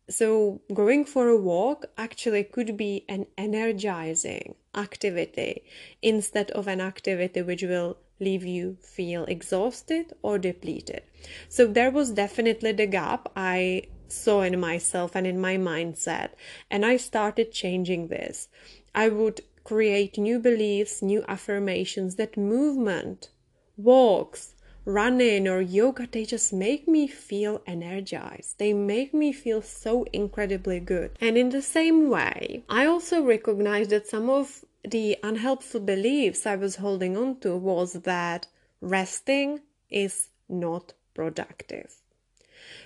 So, 0.09 0.61
going 0.73 1.05
for 1.05 1.29
a 1.29 1.41
walk 1.41 1.87
actually 1.97 2.45
could 2.45 2.77
be 2.77 3.05
an 3.09 3.27
energizing 3.39 4.55
activity 4.75 5.65
instead 6.03 6.51
of 6.51 6.69
an 6.69 6.81
activity 6.81 7.43
which 7.43 7.63
will 7.63 7.97
leave 8.21 8.45
you 8.45 8.77
feel 8.81 9.25
exhausted 9.25 10.13
or 10.23 10.39
depleted. 10.39 11.03
So, 11.49 11.67
there 11.67 11.91
was 11.91 12.11
definitely 12.11 12.73
the 12.73 12.87
gap 12.87 13.31
I 13.35 13.85
saw 14.09 14.43
in 14.43 14.61
myself 14.61 15.15
and 15.15 15.27
in 15.27 15.41
my 15.41 15.57
mindset, 15.57 16.31
and 16.71 16.85
I 16.85 16.97
started 16.97 17.53
changing 17.53 18.09
this. 18.09 18.49
I 18.95 19.09
would 19.09 19.41
create 19.65 20.19
new 20.19 20.39
beliefs, 20.39 21.03
new 21.03 21.25
affirmations 21.27 22.17
that 22.17 22.37
movement, 22.37 23.31
walks, 23.77 24.55
running 24.85 25.49
or 25.49 25.61
yoga, 25.61 26.07
they 26.11 26.25
just 26.25 26.53
make 26.53 26.87
me 26.87 27.07
feel 27.07 27.63
energized. 27.67 28.59
They 28.59 28.73
make 28.73 29.15
me 29.15 29.33
feel 29.33 29.63
so 29.63 30.05
incredibly 30.13 30.81
good. 30.81 31.17
And 31.21 31.39
in 31.39 31.51
the 31.51 31.63
same 31.63 32.11
way, 32.11 32.65
I 32.69 32.87
also 32.87 33.23
recognize 33.23 33.89
that 33.89 34.07
some 34.07 34.29
of 34.29 34.65
the 34.85 35.17
unhelpful 35.23 35.81
beliefs 35.81 36.47
I 36.47 36.57
was 36.57 36.77
holding 36.77 37.17
on 37.17 37.41
to 37.41 37.57
was 37.57 37.95
that 37.95 38.47
resting 38.81 39.61
is 39.91 40.29
not 40.49 40.93
productive. 41.15 41.97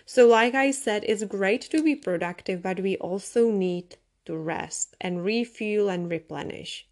So, 0.04 0.26
like 0.26 0.54
I 0.54 0.70
said, 0.70 1.04
it's 1.06 1.24
great 1.24 1.62
to 1.62 1.82
be 1.82 1.94
productive, 1.94 2.62
but 2.62 2.80
we 2.80 2.96
also 2.96 3.50
need 3.50 3.96
to 4.24 4.36
rest 4.36 4.96
and 5.00 5.24
refuel 5.24 5.88
and 5.88 6.10
replenish. 6.10 6.86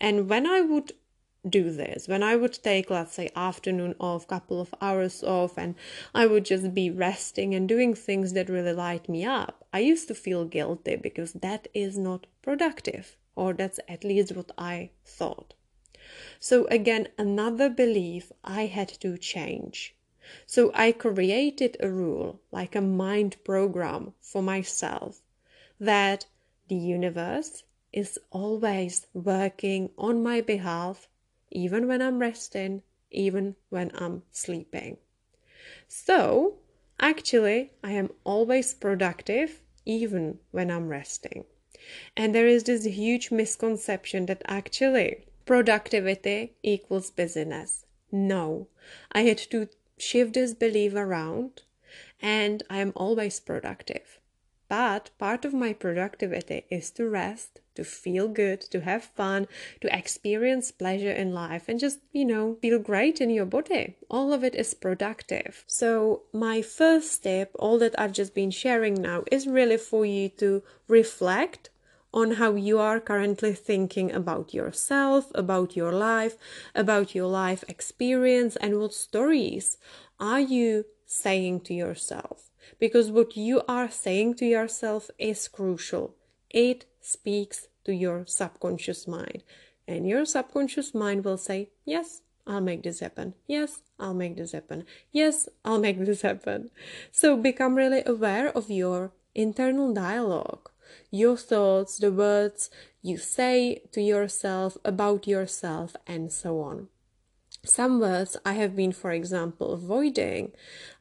And 0.00 0.28
when 0.28 0.46
I 0.46 0.60
would 0.60 0.92
do 1.48 1.70
this 1.70 2.08
when 2.08 2.22
i 2.22 2.34
would 2.34 2.52
take 2.52 2.90
let's 2.90 3.14
say 3.14 3.30
afternoon 3.36 3.94
off 4.00 4.26
couple 4.26 4.60
of 4.60 4.74
hours 4.80 5.22
off 5.22 5.56
and 5.56 5.74
i 6.14 6.26
would 6.26 6.44
just 6.44 6.74
be 6.74 6.90
resting 6.90 7.54
and 7.54 7.68
doing 7.68 7.94
things 7.94 8.32
that 8.32 8.48
really 8.48 8.72
light 8.72 9.08
me 9.08 9.24
up 9.24 9.64
i 9.72 9.78
used 9.78 10.08
to 10.08 10.14
feel 10.14 10.44
guilty 10.44 10.96
because 10.96 11.32
that 11.34 11.68
is 11.72 11.96
not 11.96 12.26
productive 12.42 13.16
or 13.38 13.52
that's 13.54 13.80
at 13.88 14.04
least 14.04 14.34
what 14.36 14.50
i 14.58 14.90
thought 15.04 15.54
so 16.40 16.64
again 16.78 17.08
another 17.16 17.68
belief 17.70 18.32
i 18.44 18.66
had 18.66 18.88
to 18.88 19.16
change 19.18 19.94
so 20.46 20.70
i 20.74 20.90
created 20.92 21.76
a 21.80 21.90
rule 21.90 22.40
like 22.52 22.74
a 22.74 22.80
mind 22.80 23.36
program 23.44 24.12
for 24.20 24.42
myself 24.42 25.22
that 25.80 26.26
the 26.68 26.76
universe 26.76 27.62
is 27.92 28.18
always 28.30 29.06
working 29.14 29.90
on 29.96 30.22
my 30.22 30.40
behalf 30.40 31.08
even 31.50 31.88
when 31.88 32.02
I'm 32.02 32.18
resting, 32.18 32.82
even 33.10 33.56
when 33.70 33.90
I'm 33.94 34.22
sleeping. 34.30 34.98
So, 35.86 36.58
actually, 37.00 37.72
I 37.82 37.92
am 37.92 38.10
always 38.24 38.74
productive 38.74 39.62
even 39.86 40.38
when 40.50 40.70
I'm 40.70 40.88
resting. 40.88 41.44
And 42.16 42.34
there 42.34 42.46
is 42.46 42.64
this 42.64 42.84
huge 42.84 43.30
misconception 43.30 44.26
that 44.26 44.42
actually 44.46 45.26
productivity 45.46 46.52
equals 46.62 47.10
busyness. 47.10 47.86
No, 48.10 48.68
I 49.12 49.22
had 49.22 49.38
to 49.50 49.68
shift 49.98 50.34
this 50.34 50.54
belief 50.54 50.94
around 50.94 51.62
and 52.20 52.62
I 52.68 52.78
am 52.78 52.92
always 52.96 53.40
productive. 53.40 54.18
But 54.68 55.10
part 55.18 55.44
of 55.44 55.54
my 55.54 55.72
productivity 55.72 56.66
is 56.70 56.90
to 56.92 57.08
rest, 57.08 57.60
to 57.78 57.84
feel 57.84 58.26
good, 58.28 58.60
to 58.60 58.80
have 58.80 59.04
fun, 59.04 59.46
to 59.80 59.96
experience 59.96 60.72
pleasure 60.72 61.12
in 61.22 61.32
life, 61.32 61.64
and 61.68 61.78
just, 61.78 62.00
you 62.12 62.24
know, 62.24 62.56
feel 62.60 62.78
great 62.78 63.20
in 63.20 63.30
your 63.30 63.46
body. 63.46 63.94
All 64.10 64.32
of 64.32 64.42
it 64.42 64.54
is 64.56 64.74
productive. 64.74 65.64
So, 65.66 66.22
my 66.32 66.60
first 66.60 67.12
step, 67.12 67.52
all 67.54 67.78
that 67.78 67.98
I've 67.98 68.18
just 68.20 68.34
been 68.34 68.50
sharing 68.50 68.94
now, 68.94 69.22
is 69.30 69.46
really 69.46 69.78
for 69.78 70.04
you 70.04 70.28
to 70.40 70.62
reflect 70.88 71.70
on 72.12 72.32
how 72.32 72.54
you 72.54 72.80
are 72.80 72.98
currently 73.00 73.52
thinking 73.52 74.10
about 74.10 74.52
yourself, 74.52 75.30
about 75.34 75.76
your 75.76 75.92
life, 75.92 76.36
about 76.74 77.14
your 77.14 77.28
life 77.28 77.62
experience, 77.68 78.56
and 78.56 78.80
what 78.80 78.92
stories 78.92 79.78
are 80.18 80.40
you 80.40 80.84
saying 81.06 81.60
to 81.60 81.74
yourself 81.74 82.48
because 82.78 83.10
what 83.10 83.36
you 83.36 83.62
are 83.68 83.90
saying 83.90 84.34
to 84.34 84.44
yourself 84.44 85.10
is 85.18 85.48
crucial. 85.48 86.14
It 86.50 86.86
speaks 87.00 87.67
to 87.84 87.94
your 87.94 88.26
subconscious 88.26 89.06
mind, 89.06 89.42
and 89.86 90.06
your 90.08 90.24
subconscious 90.24 90.94
mind 90.94 91.24
will 91.24 91.38
say, 91.38 91.70
Yes, 91.84 92.22
I'll 92.46 92.62
make 92.62 92.82
this 92.82 93.00
happen. 93.00 93.34
Yes, 93.46 93.82
I'll 93.98 94.14
make 94.14 94.36
this 94.36 94.52
happen. 94.52 94.84
Yes, 95.12 95.48
I'll 95.64 95.78
make 95.78 95.98
this 96.04 96.22
happen. 96.22 96.70
So 97.12 97.36
become 97.36 97.74
really 97.74 98.02
aware 98.06 98.48
of 98.48 98.70
your 98.70 99.12
internal 99.34 99.92
dialogue, 99.92 100.70
your 101.10 101.36
thoughts, 101.36 101.98
the 101.98 102.10
words 102.10 102.70
you 103.02 103.18
say 103.18 103.82
to 103.92 104.00
yourself 104.00 104.78
about 104.84 105.26
yourself, 105.26 105.94
and 106.06 106.32
so 106.32 106.60
on. 106.60 106.88
Some 107.64 108.00
words 108.00 108.36
I 108.46 108.54
have 108.54 108.74
been, 108.74 108.92
for 108.92 109.10
example, 109.10 109.72
avoiding 109.72 110.52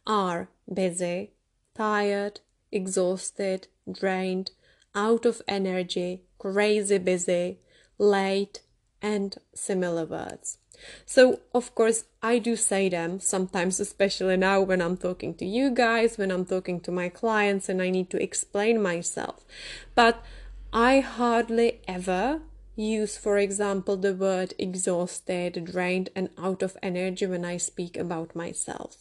are 0.06 0.50
busy, 0.72 1.32
tired, 1.76 2.42
exhausted, 2.72 3.68
drained, 3.90 4.52
out 4.96 5.26
of 5.26 5.42
energy, 5.48 6.24
crazy 6.38 6.98
busy, 6.98 7.60
late, 7.98 8.62
and 9.02 9.38
similar 9.54 10.06
words. 10.06 10.58
So, 11.06 11.40
of 11.54 11.74
course, 11.74 12.06
I 12.22 12.38
do 12.38 12.56
say 12.56 12.90
them 12.90 13.20
sometimes, 13.20 13.80
especially 13.80 14.38
now 14.38 14.62
when 14.62 14.82
I'm 14.82 14.98
talking 14.98 15.34
to 15.36 15.46
you 15.46 15.72
guys, 15.72 16.18
when 16.18 16.32
I'm 16.32 16.46
talking 16.46 16.80
to 16.82 16.92
my 16.92 17.10
clients, 17.10 17.68
and 17.68 17.82
I 17.82 17.90
need 17.90 18.10
to 18.12 18.22
explain 18.22 18.82
myself. 18.82 19.44
But 19.96 20.24
I 20.72 21.00
hardly 21.00 21.82
ever 21.88 22.42
use, 22.76 23.18
for 23.18 23.40
example, 23.40 23.98
the 23.98 24.14
word 24.14 24.54
exhausted, 24.60 25.66
drained, 25.66 26.10
and 26.16 26.30
out 26.38 26.62
of 26.62 26.78
energy 26.84 27.26
when 27.26 27.44
I 27.44 27.58
speak 27.58 27.98
about 27.98 28.36
myself 28.36 28.98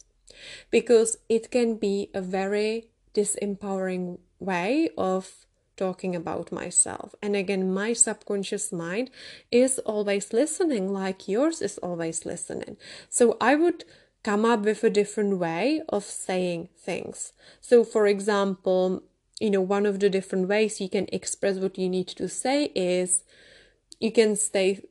because 0.69 1.17
it 1.29 1.51
can 1.51 1.75
be 1.75 2.09
a 2.13 2.21
very 2.21 2.89
disempowering 3.13 4.19
way 4.39 4.89
of 4.97 5.46
talking 5.77 6.15
about 6.15 6.51
myself. 6.51 7.15
And 7.21 7.35
again, 7.35 7.73
my 7.73 7.93
subconscious 7.93 8.71
mind 8.71 9.09
is 9.51 9.79
always 9.79 10.33
listening, 10.33 10.91
like 10.91 11.27
yours 11.27 11.61
is 11.61 11.77
always 11.77 12.25
listening. 12.25 12.77
So 13.09 13.37
I 13.39 13.55
would 13.55 13.85
come 14.23 14.43
up 14.43 14.61
with 14.61 14.83
a 14.83 14.89
different 14.89 15.39
way 15.39 15.81
of 15.89 16.03
saying 16.03 16.69
things. 16.77 17.33
So, 17.61 17.83
for 17.83 18.07
example, 18.07 19.03
you 19.39 19.49
know, 19.51 19.61
one 19.61 19.85
of 19.85 19.99
the 19.99 20.09
different 20.09 20.47
ways 20.49 20.81
you 20.81 20.89
can 20.89 21.07
express 21.13 21.57
what 21.57 21.77
you 21.77 21.87
need 21.87 22.07
to 22.07 22.27
say 22.27 22.65
is 22.75 23.23
you 23.99 24.11
can 24.11 24.35
stay, 24.35 24.83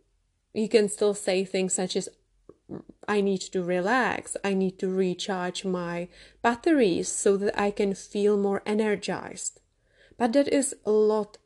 you 0.54 0.68
can 0.68 0.88
still 0.88 1.14
say 1.14 1.44
things 1.44 1.74
such 1.74 1.96
as 1.96 2.08
I 3.06 3.20
need 3.20 3.40
to 3.52 3.62
relax. 3.62 4.36
I 4.42 4.54
need 4.54 4.78
to 4.78 4.88
recharge 4.88 5.64
my 5.64 6.08
batteries 6.42 7.08
so 7.08 7.36
that 7.36 7.58
I 7.60 7.70
can 7.70 7.94
feel 7.94 8.36
more 8.36 8.62
energized. 8.66 9.60
But 10.18 10.32
that 10.32 10.48
is 10.48 10.74
a 10.84 10.90
lot 10.90 11.38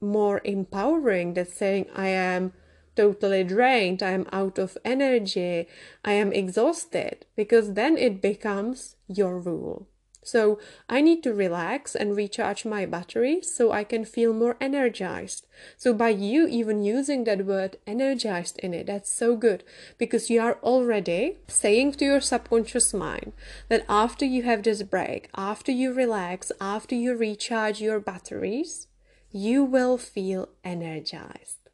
more 0.00 0.40
empowering 0.44 1.34
than 1.34 1.46
saying 1.46 1.86
I 1.94 2.08
am 2.08 2.52
totally 2.94 3.44
drained, 3.44 4.02
I 4.02 4.10
am 4.10 4.26
out 4.32 4.58
of 4.58 4.76
energy, 4.84 5.66
I 6.04 6.12
am 6.12 6.32
exhausted, 6.32 7.26
because 7.36 7.74
then 7.74 7.96
it 7.96 8.20
becomes 8.20 8.96
your 9.08 9.38
rule. 9.38 9.88
So 10.24 10.60
I 10.88 11.00
need 11.00 11.22
to 11.24 11.34
relax 11.34 11.96
and 11.96 12.16
recharge 12.16 12.64
my 12.64 12.86
battery 12.86 13.42
so 13.42 13.72
I 13.72 13.82
can 13.82 14.04
feel 14.04 14.32
more 14.32 14.56
energized. 14.60 15.46
So 15.76 15.92
by 15.92 16.10
you 16.10 16.46
even 16.46 16.84
using 16.84 17.24
that 17.24 17.44
word 17.44 17.76
energized 17.86 18.58
in 18.60 18.72
it, 18.72 18.86
that's 18.86 19.10
so 19.10 19.36
good 19.36 19.64
because 19.98 20.30
you 20.30 20.40
are 20.40 20.58
already 20.62 21.38
saying 21.48 21.92
to 21.94 22.04
your 22.04 22.20
subconscious 22.20 22.94
mind 22.94 23.32
that 23.68 23.84
after 23.88 24.24
you 24.24 24.44
have 24.44 24.62
this 24.62 24.84
break, 24.84 25.28
after 25.36 25.72
you 25.72 25.92
relax, 25.92 26.52
after 26.60 26.94
you 26.94 27.16
recharge 27.16 27.80
your 27.80 27.98
batteries, 27.98 28.86
you 29.32 29.64
will 29.64 29.98
feel 29.98 30.48
energized. 30.62 31.68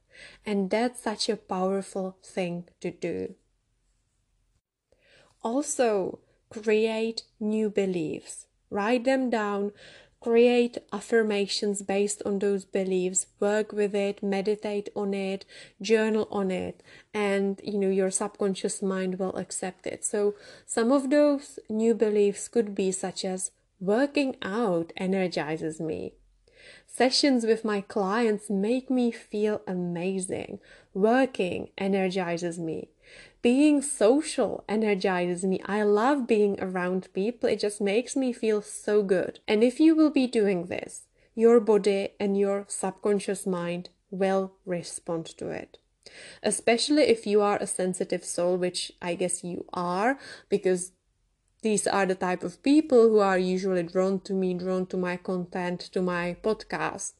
And 0.46 0.70
that's 0.70 1.02
such 1.02 1.28
a 1.28 1.36
powerful 1.36 2.16
thing 2.24 2.64
to 2.80 2.90
do. 2.90 3.34
Also, 5.42 6.18
create 6.50 7.22
new 7.40 7.70
beliefs. 7.70 8.46
Write 8.70 9.04
them 9.04 9.30
down, 9.30 9.72
create 10.20 10.78
affirmations 10.92 11.82
based 11.82 12.22
on 12.26 12.38
those 12.38 12.64
beliefs, 12.64 13.26
work 13.40 13.72
with 13.72 13.94
it, 13.94 14.22
meditate 14.22 14.88
on 14.94 15.14
it, 15.14 15.44
journal 15.80 16.26
on 16.30 16.50
it, 16.50 16.82
and 17.14 17.60
you 17.64 17.78
know 17.78 17.88
your 17.88 18.10
subconscious 18.10 18.82
mind 18.82 19.18
will 19.18 19.36
accept 19.36 19.86
it. 19.86 20.04
So 20.04 20.34
some 20.66 20.92
of 20.92 21.10
those 21.10 21.58
new 21.68 21.94
beliefs 21.94 22.48
could 22.48 22.74
be 22.74 22.92
such 22.92 23.24
as 23.24 23.52
working 23.80 24.36
out 24.42 24.92
energizes 24.96 25.80
me. 25.80 26.14
Sessions 26.86 27.46
with 27.46 27.64
my 27.64 27.80
clients 27.80 28.50
make 28.50 28.90
me 28.90 29.12
feel 29.12 29.62
amazing. 29.66 30.58
Working 30.92 31.68
energizes 31.78 32.58
me. 32.58 32.88
Being 33.40 33.82
social 33.82 34.64
energizes 34.68 35.44
me. 35.44 35.60
I 35.64 35.82
love 35.82 36.26
being 36.26 36.58
around 36.60 37.08
people. 37.12 37.48
It 37.48 37.60
just 37.60 37.80
makes 37.80 38.16
me 38.16 38.32
feel 38.32 38.62
so 38.62 39.02
good. 39.02 39.38
And 39.46 39.62
if 39.62 39.78
you 39.78 39.94
will 39.94 40.10
be 40.10 40.26
doing 40.26 40.66
this, 40.66 41.06
your 41.34 41.60
body 41.60 42.10
and 42.18 42.36
your 42.36 42.64
subconscious 42.68 43.46
mind 43.46 43.90
will 44.10 44.54
respond 44.66 45.26
to 45.38 45.50
it. 45.50 45.78
Especially 46.42 47.02
if 47.02 47.26
you 47.26 47.40
are 47.40 47.58
a 47.58 47.66
sensitive 47.66 48.24
soul, 48.24 48.56
which 48.56 48.90
I 49.00 49.14
guess 49.14 49.44
you 49.44 49.66
are, 49.72 50.18
because 50.48 50.92
these 51.62 51.86
are 51.86 52.06
the 52.06 52.14
type 52.14 52.42
of 52.42 52.62
people 52.62 53.08
who 53.08 53.18
are 53.18 53.38
usually 53.38 53.82
drawn 53.82 54.20
to 54.20 54.32
me, 54.32 54.54
drawn 54.54 54.86
to 54.86 54.96
my 54.96 55.16
content, 55.16 55.80
to 55.92 56.02
my 56.02 56.36
podcast. 56.42 57.12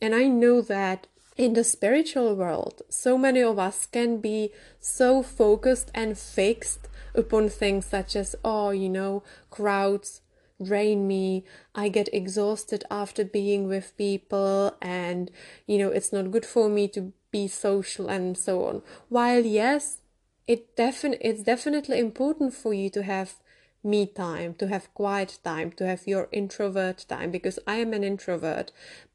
And 0.00 0.14
I 0.14 0.24
know 0.24 0.62
that 0.62 1.06
in 1.40 1.54
the 1.54 1.64
spiritual 1.64 2.36
world, 2.36 2.82
so 2.90 3.16
many 3.16 3.40
of 3.40 3.58
us 3.58 3.86
can 3.86 4.18
be 4.18 4.52
so 4.78 5.22
focused 5.22 5.90
and 5.94 6.18
fixed 6.18 6.86
upon 7.14 7.48
things 7.48 7.86
such 7.86 8.14
as, 8.14 8.36
oh, 8.44 8.68
you 8.68 8.90
know, 8.90 9.22
crowds 9.48 10.20
drain 10.62 11.08
me, 11.08 11.42
I 11.74 11.88
get 11.88 12.10
exhausted 12.12 12.84
after 12.90 13.24
being 13.24 13.68
with 13.68 13.96
people, 13.96 14.76
and, 14.82 15.30
you 15.66 15.78
know, 15.78 15.88
it's 15.88 16.12
not 16.12 16.30
good 16.30 16.44
for 16.44 16.68
me 16.68 16.88
to 16.88 17.14
be 17.30 17.48
social 17.48 18.08
and 18.10 18.36
so 18.36 18.66
on. 18.66 18.82
While, 19.08 19.46
yes, 19.46 20.00
it 20.46 20.76
defin- 20.76 21.16
it's 21.22 21.42
definitely 21.42 22.00
important 22.00 22.52
for 22.52 22.74
you 22.74 22.90
to 22.90 23.02
have 23.02 23.36
me 23.82 24.04
time, 24.04 24.52
to 24.56 24.68
have 24.68 24.92
quiet 24.92 25.38
time, 25.42 25.72
to 25.78 25.86
have 25.86 26.06
your 26.06 26.28
introvert 26.32 27.06
time, 27.08 27.30
because 27.30 27.58
I 27.66 27.76
am 27.76 27.94
an 27.94 28.04
introvert. 28.04 28.72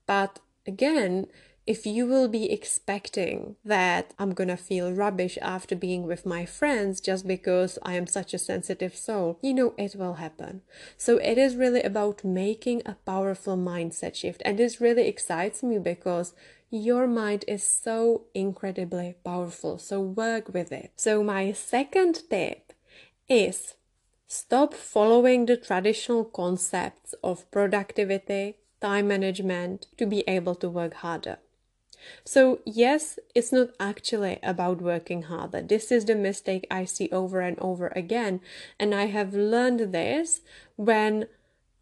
But 0.07 0.39
again, 0.65 1.27
if 1.65 1.85
you 1.85 2.05
will 2.05 2.27
be 2.27 2.51
expecting 2.51 3.55
that 3.65 4.13
I'm 4.19 4.33
gonna 4.33 4.57
feel 4.57 4.91
rubbish 4.91 5.37
after 5.41 5.75
being 5.75 6.03
with 6.05 6.25
my 6.25 6.45
friends 6.45 7.01
just 7.01 7.27
because 7.27 7.79
I 7.81 7.93
am 7.93 8.05
such 8.07 8.33
a 8.33 8.37
sensitive 8.37 8.95
soul, 8.95 9.39
you 9.41 9.53
know 9.53 9.73
it 9.77 9.95
will 9.95 10.15
happen. 10.15 10.61
So 10.97 11.17
it 11.17 11.37
is 11.37 11.55
really 11.55 11.81
about 11.81 12.23
making 12.23 12.83
a 12.85 12.97
powerful 13.05 13.57
mindset 13.57 14.15
shift. 14.15 14.41
And 14.45 14.59
this 14.59 14.79
really 14.79 15.07
excites 15.07 15.63
me 15.63 15.79
because 15.79 16.33
your 16.69 17.07
mind 17.07 17.45
is 17.47 17.63
so 17.63 18.25
incredibly 18.33 19.15
powerful. 19.23 19.77
So 19.79 20.01
work 20.01 20.53
with 20.53 20.71
it. 20.71 20.91
So 20.95 21.23
my 21.23 21.51
second 21.51 22.29
tip 22.29 22.73
is 23.27 23.75
Stop 24.27 24.73
following 24.73 25.45
the 25.45 25.55
traditional 25.55 26.25
concepts 26.25 27.13
of 27.23 27.49
productivity, 27.51 28.55
time 28.81 29.07
management 29.07 29.85
to 29.97 30.05
be 30.07 30.23
able 30.27 30.55
to 30.55 30.67
work 30.67 30.95
harder. 30.95 31.37
So, 32.23 32.59
yes, 32.65 33.19
it's 33.33 33.51
not 33.51 33.69
actually 33.79 34.39
about 34.43 34.81
working 34.81 35.23
harder. 35.23 35.61
This 35.61 35.91
is 35.91 36.05
the 36.05 36.15
mistake 36.15 36.65
I 36.71 36.85
see 36.85 37.09
over 37.11 37.41
and 37.41 37.59
over 37.59 37.87
again. 37.95 38.41
And 38.79 38.95
I 38.95 39.05
have 39.05 39.33
learned 39.33 39.91
this 39.93 40.41
when 40.75 41.27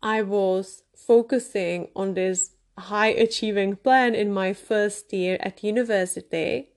I 0.01 0.21
was 0.21 0.83
focusing 0.95 1.87
on 1.95 2.13
this 2.13 2.51
high 2.77 3.07
achieving 3.07 3.77
plan 3.77 4.15
in 4.15 4.33
my 4.33 4.53
first 4.53 5.13
year 5.13 5.37
at 5.39 5.63
university, 5.63 6.69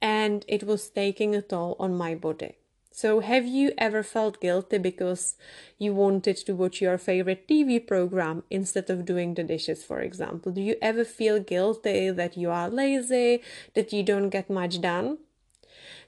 and 0.00 0.44
it 0.46 0.64
was 0.64 0.88
taking 0.88 1.34
a 1.34 1.42
toll 1.42 1.76
on 1.78 1.96
my 1.96 2.14
body. 2.14 2.59
So, 3.00 3.20
have 3.20 3.46
you 3.46 3.72
ever 3.78 4.02
felt 4.02 4.42
guilty 4.42 4.76
because 4.76 5.34
you 5.78 5.94
wanted 5.94 6.36
to 6.36 6.54
watch 6.54 6.82
your 6.82 6.98
favorite 6.98 7.48
TV 7.48 7.80
program 7.80 8.42
instead 8.50 8.90
of 8.90 9.06
doing 9.06 9.32
the 9.32 9.42
dishes, 9.42 9.82
for 9.82 10.00
example? 10.00 10.52
Do 10.52 10.60
you 10.60 10.76
ever 10.82 11.06
feel 11.06 11.40
guilty 11.40 12.10
that 12.10 12.36
you 12.36 12.50
are 12.50 12.68
lazy, 12.68 13.40
that 13.72 13.94
you 13.94 14.02
don't 14.02 14.28
get 14.28 14.50
much 14.50 14.82
done? 14.82 15.16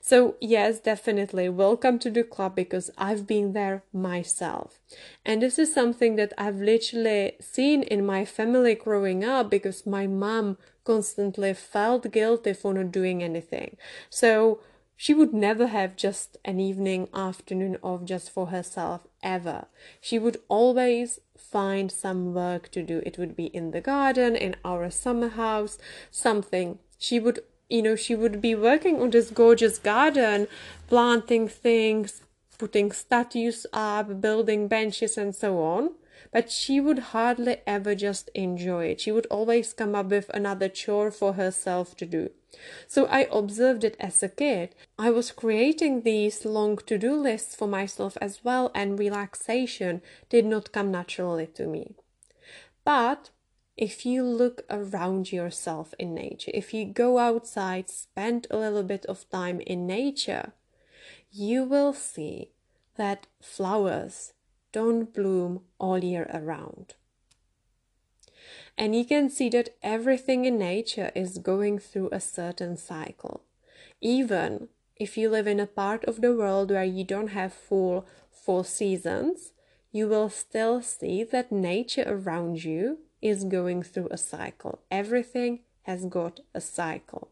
So, 0.03 0.37
yes, 0.39 0.81
definitely 0.81 1.49
welcome 1.49 1.99
to 2.01 2.11
the 2.11 2.25
club 2.25 2.55
because 2.57 2.91
I've 2.99 3.27
been 3.27 3.55
there 3.55 3.85
myself. 3.95 4.79
And 5.25 5.41
this 5.41 5.59
is 5.59 5.73
something 5.73 6.17
that 6.17 6.35
I've 6.37 6.61
literally 6.61 7.37
seen 7.41 7.85
in 7.85 8.05
my 8.05 8.27
family 8.27 8.75
growing 8.75 9.25
up 9.25 9.49
because 9.49 9.87
my 9.87 10.07
mom 10.07 10.59
constantly 10.85 11.55
felt 11.55 12.13
guilty 12.13 12.53
for 12.53 12.75
not 12.75 12.93
doing 12.93 13.23
anything. 13.23 13.79
So, 14.11 14.61
she 15.03 15.15
would 15.15 15.35
never 15.35 15.67
have 15.67 15.97
just 15.97 16.37
an 16.45 16.61
evening, 16.61 17.09
afternoon 17.13 17.77
off 17.83 18.05
just 18.05 18.31
for 18.31 18.47
herself, 18.47 19.01
ever. 19.21 19.67
She 20.01 20.17
would 20.17 20.37
always 20.47 21.19
find 21.37 21.91
some 21.91 22.33
work 22.33 22.71
to 22.71 22.85
do. 22.85 23.03
It 23.05 23.19
would 23.19 23.35
be 23.35 23.47
in 23.47 23.73
the 23.73 23.81
garden, 23.81 24.37
in 24.37 24.55
our 24.65 24.91
summer 24.91 25.31
house, 25.31 25.77
something. 26.13 26.79
She 26.99 27.19
would, 27.19 27.41
you 27.69 27.83
know, 27.83 27.97
she 27.97 28.15
would 28.15 28.41
be 28.41 28.55
working 28.55 29.03
on 29.03 29.11
this 29.11 29.31
gorgeous 29.31 29.81
garden, 29.81 30.47
planting 30.87 31.49
things, 31.49 32.23
putting 32.57 32.93
statues 32.93 33.67
up, 33.73 34.21
building 34.21 34.69
benches, 34.69 35.19
and 35.19 35.35
so 35.35 35.59
on 35.65 35.95
but 36.33 36.51
she 36.51 36.81
would 36.81 36.99
hardly 36.99 37.59
ever 37.67 37.95
just 37.95 38.31
enjoy 38.35 38.87
it. 38.87 39.01
She 39.01 39.13
would 39.13 39.27
always 39.27 39.75
come 39.75 39.95
up 39.95 40.07
with 40.07 40.31
another 40.31 40.69
chore 40.69 41.11
for 41.11 41.35
herself 41.35 41.95
to 41.99 42.07
do. 42.07 42.31
So 42.87 43.07
I 43.07 43.29
observed 43.31 43.85
it 43.85 43.97
as 44.01 44.23
a 44.23 44.29
kid. 44.29 44.75
I 44.99 45.11
was 45.11 45.31
creating 45.31 46.03
these 46.03 46.45
long 46.45 46.79
to 46.87 46.99
do 46.99 47.15
lists 47.15 47.55
for 47.55 47.69
myself 47.69 48.17
as 48.21 48.43
well, 48.43 48.71
and 48.75 48.99
relaxation 48.99 50.03
did 50.31 50.47
not 50.47 50.73
come 50.73 50.91
naturally 50.91 51.47
to 51.49 51.67
me. 51.67 51.95
But 52.85 53.31
if 53.77 54.05
you 54.05 54.23
look 54.25 54.63
around 54.71 55.33
yourself 55.33 55.95
in 55.99 56.15
nature, 56.15 56.51
if 56.55 56.75
you 56.75 56.85
go 56.85 57.19
outside, 57.19 57.89
spend 57.91 58.47
a 58.51 58.59
little 58.59 58.83
bit 58.83 59.07
of 59.07 59.29
time 59.31 59.61
in 59.61 59.87
nature, 59.87 60.53
you 61.31 61.65
will 61.65 61.93
see 61.93 62.53
that 62.97 63.27
flowers 63.41 64.33
don't 64.73 65.13
bloom 65.13 65.61
all 65.79 66.03
year 66.03 66.29
around. 66.33 66.95
And 68.77 68.97
you 68.97 69.05
can 69.05 69.29
see 69.29 69.49
that 69.51 69.77
everything 69.83 70.45
in 70.45 70.59
nature 70.59 71.13
is 71.15 71.39
going 71.39 71.79
through 71.79 72.09
a 72.11 72.21
certain 72.21 72.77
cycle. 72.77 73.43
Even 74.01 74.69
if 74.97 75.17
you 75.17 75.29
live 75.29 75.47
in 75.47 75.61
a 75.61 75.67
part 75.67 76.05
of 76.05 76.21
the 76.21 76.35
world 76.35 76.71
where 76.71 76.85
you 76.85 77.05
don't 77.05 77.29
have 77.29 77.53
full 77.53 78.07
four 78.31 78.65
seasons, 78.65 79.53
you 79.93 80.09
will 80.09 80.31
still 80.31 80.81
see 80.81 81.23
that 81.23 81.53
nature 81.53 82.05
around 82.07 82.65
you 82.65 82.99
is 83.21 83.45
going 83.45 83.83
through 83.83 84.09
a 84.11 84.17
cycle. 84.17 84.81
Everything 84.91 85.61
has 85.83 86.07
got 86.07 86.41
a 86.55 86.61
cycle. 86.61 87.29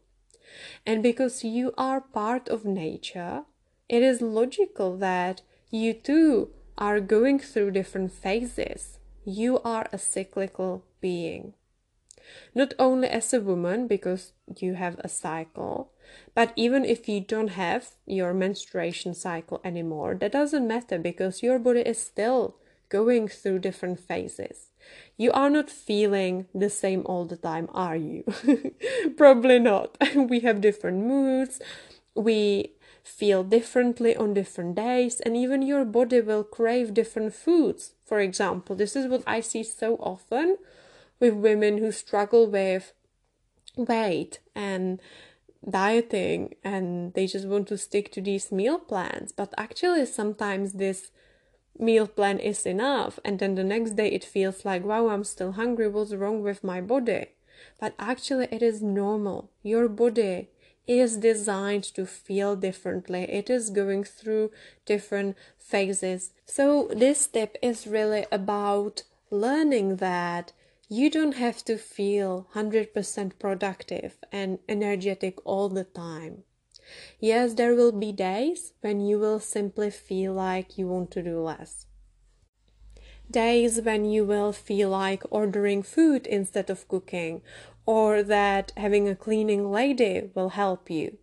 And 0.85 1.01
because 1.01 1.43
you 1.43 1.73
are 1.77 2.01
part 2.01 2.47
of 2.49 2.65
nature, 2.65 3.43
it 3.89 4.03
is 4.03 4.21
logical 4.21 4.97
that 4.97 5.41
you 5.69 5.93
too 5.93 6.51
are 6.81 6.99
going 6.99 7.37
through 7.37 7.69
different 7.69 8.11
phases. 8.11 8.97
You 9.23 9.59
are 9.59 9.87
a 9.93 9.99
cyclical 9.99 10.83
being. 10.99 11.53
Not 12.55 12.73
only 12.79 13.07
as 13.07 13.33
a 13.33 13.39
woman, 13.39 13.87
because 13.87 14.33
you 14.57 14.73
have 14.73 14.99
a 14.99 15.07
cycle, 15.07 15.91
but 16.33 16.53
even 16.55 16.83
if 16.83 17.07
you 17.07 17.21
don't 17.21 17.49
have 17.49 17.91
your 18.07 18.33
menstruation 18.33 19.13
cycle 19.13 19.61
anymore, 19.63 20.15
that 20.15 20.31
doesn't 20.31 20.67
matter 20.67 20.97
because 20.97 21.43
your 21.43 21.59
body 21.59 21.81
is 21.81 21.99
still 21.99 22.55
going 22.89 23.27
through 23.27 23.59
different 23.59 23.99
phases. 23.99 24.71
You 25.17 25.31
are 25.33 25.49
not 25.51 25.69
feeling 25.69 26.47
the 26.53 26.69
same 26.69 27.03
all 27.05 27.25
the 27.25 27.37
time, 27.37 27.69
are 27.73 27.95
you? 27.95 28.23
Probably 29.17 29.59
not. 29.59 29.97
we 30.15 30.39
have 30.39 30.61
different 30.61 31.05
moods. 31.05 31.61
We 32.15 32.73
feel 33.03 33.43
differently 33.43 34.15
on 34.15 34.33
different 34.33 34.75
days, 34.75 35.19
and 35.21 35.35
even 35.35 35.61
your 35.61 35.85
body 35.85 36.21
will 36.21 36.43
crave 36.43 36.93
different 36.93 37.33
foods. 37.33 37.93
For 38.05 38.19
example, 38.19 38.75
this 38.75 38.95
is 38.95 39.07
what 39.07 39.23
I 39.25 39.41
see 39.41 39.63
so 39.63 39.95
often 39.95 40.57
with 41.19 41.33
women 41.33 41.77
who 41.77 41.91
struggle 41.91 42.47
with 42.47 42.93
weight 43.75 44.39
and 44.55 44.99
dieting 45.67 46.55
and 46.63 47.13
they 47.13 47.27
just 47.27 47.47
want 47.47 47.67
to 47.67 47.77
stick 47.77 48.11
to 48.11 48.21
these 48.21 48.51
meal 48.51 48.79
plans. 48.79 49.31
But 49.31 49.53
actually, 49.57 50.05
sometimes 50.05 50.73
this 50.73 51.11
meal 51.77 52.07
plan 52.07 52.39
is 52.39 52.65
enough, 52.65 53.19
and 53.23 53.39
then 53.39 53.55
the 53.55 53.63
next 53.63 53.91
day 53.91 54.09
it 54.09 54.23
feels 54.23 54.65
like, 54.65 54.83
wow, 54.83 55.07
I'm 55.07 55.23
still 55.23 55.53
hungry. 55.53 55.87
What's 55.87 56.13
wrong 56.13 56.41
with 56.41 56.63
my 56.63 56.81
body? 56.81 57.27
But 57.79 57.93
actually, 57.97 58.47
it 58.51 58.61
is 58.61 58.81
normal. 58.81 59.49
Your 59.63 59.87
body 59.87 60.49
is 60.87 61.17
designed 61.17 61.83
to 61.83 62.05
feel 62.05 62.55
differently. 62.55 63.23
It 63.23 63.49
is 63.49 63.69
going 63.69 64.03
through 64.03 64.51
different 64.85 65.37
phases. 65.57 66.33
So, 66.45 66.89
this 66.93 67.19
step 67.19 67.55
is 67.61 67.87
really 67.87 68.25
about 68.31 69.03
learning 69.29 69.97
that 69.97 70.51
you 70.89 71.09
don't 71.09 71.35
have 71.35 71.63
to 71.65 71.77
feel 71.77 72.47
100% 72.53 73.39
productive 73.39 74.17
and 74.31 74.59
energetic 74.67 75.37
all 75.45 75.69
the 75.69 75.85
time. 75.85 76.43
Yes, 77.19 77.53
there 77.53 77.75
will 77.75 77.93
be 77.93 78.11
days 78.11 78.73
when 78.81 78.99
you 78.99 79.17
will 79.17 79.39
simply 79.39 79.89
feel 79.89 80.33
like 80.33 80.77
you 80.77 80.87
want 80.87 81.11
to 81.11 81.23
do 81.23 81.39
less. 81.39 81.85
Days 83.29 83.79
when 83.79 84.03
you 84.03 84.25
will 84.25 84.51
feel 84.51 84.89
like 84.89 85.23
ordering 85.29 85.83
food 85.83 86.27
instead 86.27 86.69
of 86.69 86.89
cooking, 86.89 87.41
or 87.85 88.23
that 88.23 88.71
having 88.77 89.07
a 89.07 89.15
cleaning 89.15 89.71
lady 89.71 90.29
will 90.35 90.49
help 90.49 90.89
you. 90.89 91.17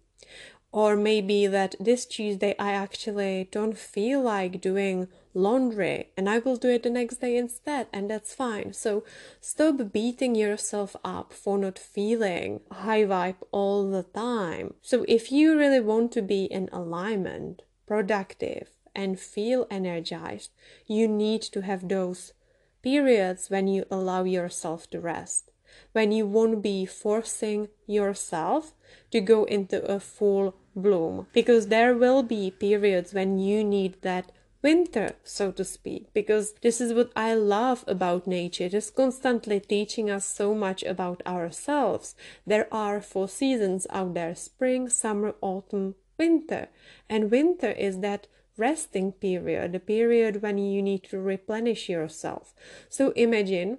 Or 0.70 0.96
maybe 0.96 1.46
that 1.46 1.76
this 1.80 2.04
Tuesday 2.04 2.54
I 2.58 2.72
actually 2.72 3.48
don't 3.50 3.78
feel 3.78 4.20
like 4.20 4.60
doing 4.60 5.08
laundry 5.32 6.10
and 6.16 6.28
I 6.28 6.40
will 6.40 6.56
do 6.56 6.68
it 6.68 6.82
the 6.82 6.90
next 6.90 7.22
day 7.22 7.36
instead, 7.36 7.86
and 7.90 8.10
that's 8.10 8.34
fine. 8.34 8.74
So 8.74 9.02
stop 9.40 9.92
beating 9.92 10.34
yourself 10.34 10.94
up 11.04 11.32
for 11.32 11.56
not 11.56 11.78
feeling 11.78 12.60
high 12.70 13.04
vibe 13.04 13.36
all 13.50 13.90
the 13.90 14.02
time. 14.02 14.74
So 14.82 15.04
if 15.08 15.32
you 15.32 15.56
really 15.56 15.80
want 15.80 16.12
to 16.12 16.22
be 16.22 16.44
in 16.44 16.68
alignment, 16.70 17.62
productive, 17.86 18.68
and 18.94 19.18
feel 19.18 19.66
energized, 19.70 20.50
you 20.86 21.08
need 21.08 21.40
to 21.42 21.62
have 21.62 21.88
those 21.88 22.34
periods 22.82 23.48
when 23.48 23.68
you 23.68 23.84
allow 23.90 24.24
yourself 24.24 24.90
to 24.90 25.00
rest, 25.00 25.50
when 25.92 26.12
you 26.12 26.26
won't 26.26 26.62
be 26.62 26.86
forcing 26.86 27.68
yourself 27.86 28.74
to 29.10 29.20
go 29.20 29.44
into 29.44 29.84
a 29.84 30.00
full 30.00 30.54
bloom, 30.74 31.26
because 31.32 31.68
there 31.68 31.94
will 31.94 32.22
be 32.22 32.50
periods 32.50 33.12
when 33.12 33.38
you 33.38 33.64
need 33.64 34.00
that 34.02 34.32
winter, 34.62 35.14
so 35.22 35.52
to 35.52 35.64
speak, 35.64 36.12
because 36.12 36.54
this 36.62 36.80
is 36.80 36.92
what 36.92 37.12
I 37.14 37.34
love 37.34 37.84
about 37.86 38.26
nature. 38.26 38.64
It 38.64 38.74
is 38.74 38.90
constantly 38.90 39.60
teaching 39.60 40.10
us 40.10 40.26
so 40.26 40.54
much 40.54 40.82
about 40.82 41.22
ourselves. 41.26 42.14
There 42.46 42.66
are 42.72 43.00
four 43.00 43.28
seasons 43.28 43.86
out 43.90 44.14
there 44.14 44.34
spring, 44.34 44.88
summer, 44.88 45.34
autumn, 45.40 45.94
winter. 46.18 46.68
And 47.08 47.30
winter 47.30 47.70
is 47.70 48.00
that 48.00 48.26
resting 48.56 49.12
period, 49.12 49.72
the 49.72 49.78
period 49.78 50.42
when 50.42 50.58
you 50.58 50.82
need 50.82 51.04
to 51.04 51.20
replenish 51.20 51.88
yourself. 51.88 52.52
So 52.88 53.12
imagine 53.12 53.78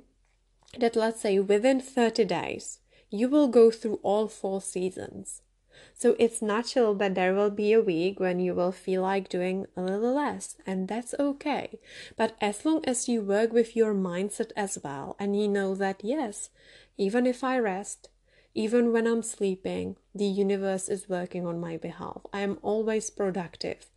that, 0.77 0.95
let's 0.95 1.21
say, 1.21 1.39
within 1.39 1.79
30 1.79 2.25
days, 2.25 2.79
you 3.09 3.27
will 3.27 3.47
go 3.47 3.71
through 3.71 3.99
all 4.03 4.27
four 4.27 4.61
seasons. 4.61 5.41
So 5.93 6.15
it's 6.19 6.41
natural 6.41 6.93
that 6.95 7.15
there 7.15 7.33
will 7.33 7.49
be 7.49 7.73
a 7.73 7.81
week 7.81 8.19
when 8.19 8.39
you 8.39 8.53
will 8.53 8.71
feel 8.71 9.01
like 9.01 9.29
doing 9.29 9.65
a 9.75 9.81
little 9.81 10.13
less, 10.13 10.55
and 10.65 10.87
that's 10.87 11.15
okay. 11.19 11.79
But 12.15 12.35
as 12.39 12.65
long 12.65 12.83
as 12.85 13.09
you 13.09 13.21
work 13.21 13.51
with 13.51 13.75
your 13.75 13.93
mindset 13.93 14.51
as 14.55 14.77
well, 14.83 15.15
and 15.19 15.39
you 15.39 15.47
know 15.47 15.75
that 15.75 16.01
yes, 16.03 16.49
even 16.97 17.25
if 17.25 17.43
I 17.43 17.57
rest, 17.59 18.09
even 18.53 18.91
when 18.91 19.07
I'm 19.07 19.23
sleeping, 19.23 19.95
the 20.13 20.25
universe 20.25 20.89
is 20.89 21.09
working 21.09 21.45
on 21.45 21.59
my 21.59 21.77
behalf. 21.77 22.21
I 22.33 22.41
am 22.41 22.57
always 22.61 23.09
productive. 23.09 23.87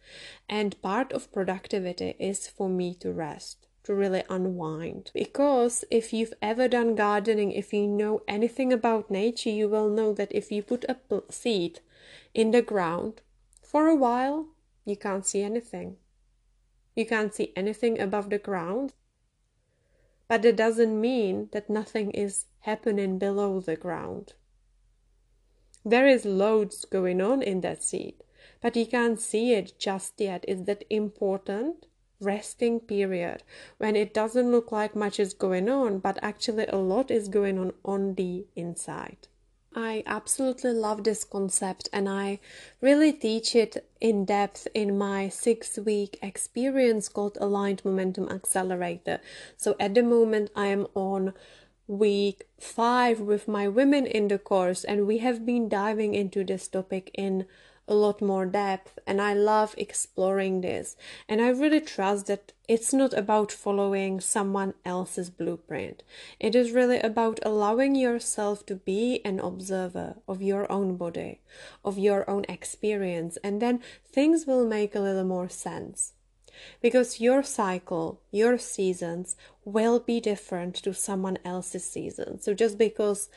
And 0.49 0.81
part 0.83 1.13
of 1.13 1.33
productivity 1.33 2.15
is 2.19 2.47
for 2.47 2.69
me 2.69 2.95
to 2.97 3.13
rest 3.13 3.62
to 3.85 3.95
really 3.95 4.23
unwind. 4.29 5.11
Because 5.15 5.85
if 5.91 6.13
you've 6.13 6.35
ever 6.41 6.69
done 6.69 6.95
gardening, 6.95 7.53
if 7.53 7.73
you 7.73 7.87
know 7.87 8.23
anything 8.29 8.73
about 8.73 9.11
nature, 9.11 9.51
you 9.51 9.69
will 9.69 9.89
know 9.89 10.13
that 10.13 10.33
if 10.33 10.53
you 10.53 10.63
put 10.63 10.85
a 10.89 10.97
seed 11.31 11.81
in 12.35 12.51
the 12.51 12.63
ground, 12.63 13.21
for 13.63 13.89
a 13.89 13.97
while 13.97 14.49
you 14.85 14.97
can't 14.97 15.27
see 15.27 15.43
anything. 15.43 15.97
You 16.95 17.07
can't 17.07 17.35
see 17.35 17.53
anything 17.57 18.01
above 18.01 18.31
the 18.31 18.39
ground. 18.39 18.93
But 20.29 20.45
it 20.45 20.57
doesn't 20.57 21.01
mean 21.01 21.49
that 21.53 21.71
nothing 21.71 22.11
is 22.11 22.47
happening 22.61 23.19
below 23.19 23.61
the 23.61 23.77
ground. 23.77 24.35
There 25.85 26.07
is 26.07 26.25
loads 26.25 26.85
going 26.85 27.21
on 27.21 27.43
in 27.43 27.61
that 27.63 27.83
seed, 27.83 28.15
but 28.61 28.77
you 28.77 28.87
can't 28.87 29.21
see 29.21 29.53
it 29.53 29.79
just 29.79 30.15
yet. 30.19 30.45
Is 30.47 30.65
that 30.65 30.85
important 30.91 31.87
resting 32.23 32.81
period 32.81 33.43
when 33.79 33.97
it 33.97 34.15
doesn't 34.15 34.51
look 34.51 34.73
like 34.73 34.97
much 34.97 35.19
is 35.21 35.35
going 35.35 35.69
on, 35.69 35.99
but 35.99 36.19
actually 36.23 36.67
a 36.67 36.77
lot 36.77 37.11
is 37.11 37.29
going 37.29 37.59
on 37.59 37.73
on 37.85 38.15
the 38.15 38.47
inside. 38.57 39.29
I 39.75 40.03
absolutely 40.07 40.73
love 40.73 41.05
this 41.05 41.25
concept 41.25 41.89
and 41.93 42.09
I 42.09 42.41
really 42.83 43.13
teach 43.13 43.57
it 43.57 43.89
in 44.01 44.27
depth 44.27 44.69
in 44.75 44.99
my 44.99 45.29
six 45.29 45.79
week 45.79 46.19
experience 46.23 47.09
called 47.09 47.39
Aligned 47.41 47.83
Momentum 47.85 48.29
Accelerator. 48.29 49.21
So 49.57 49.75
at 49.81 49.95
the 49.95 50.03
moment, 50.03 50.51
I 50.55 50.67
am 50.67 50.89
on 50.95 51.33
week 51.87 52.45
five 52.61 53.21
with 53.21 53.49
my 53.49 53.67
women 53.69 54.07
in 54.07 54.29
the 54.29 54.39
course, 54.39 54.85
and 54.85 55.07
we 55.07 55.19
have 55.19 55.45
been 55.45 55.69
diving 55.69 56.15
into 56.15 56.45
this 56.45 56.69
topic 56.69 57.11
in 57.15 57.47
a 57.93 57.95
lot 57.95 58.23
more 58.23 58.47
depth 58.47 58.99
and 59.07 59.21
I 59.21 59.35
love 59.35 59.75
exploring 59.77 60.63
this. 60.63 60.97
And 61.29 61.43
I 61.43 61.49
really 61.51 61.81
trust 61.81 62.27
that 62.27 62.53
it's 62.67 62.95
not 62.95 63.13
about 63.13 63.53
following 63.53 64.19
someone 64.19 64.73
else's 64.83 65.29
blueprint. 65.29 66.03
It 66.41 66.55
is 66.55 66.73
really 66.73 67.01
about 67.01 67.39
allowing 67.43 67.95
yourself 67.95 68.65
to 68.67 68.77
be 68.77 69.21
an 69.27 69.41
observer 69.41 70.17
of 70.27 70.41
your 70.41 70.71
own 70.73 70.97
body, 70.97 71.41
of 71.85 71.99
your 71.99 72.29
own 72.31 72.47
experience, 72.49 73.37
and 73.45 73.61
then 73.61 73.83
things 74.07 74.47
will 74.47 74.67
make 74.67 74.95
a 74.95 75.01
little 75.01 75.25
more 75.25 75.51
sense. 75.51 76.15
Because 76.81 77.21
your 77.21 77.43
cycle, 77.43 78.23
your 78.31 78.57
seasons 78.57 79.37
will 79.67 80.01
be 80.01 80.19
different 80.21 80.75
to 80.77 80.95
someone 80.95 81.39
else's 81.45 81.85
season. 81.85 82.41
So 82.41 82.55
just 82.55 82.79
because 82.79 83.29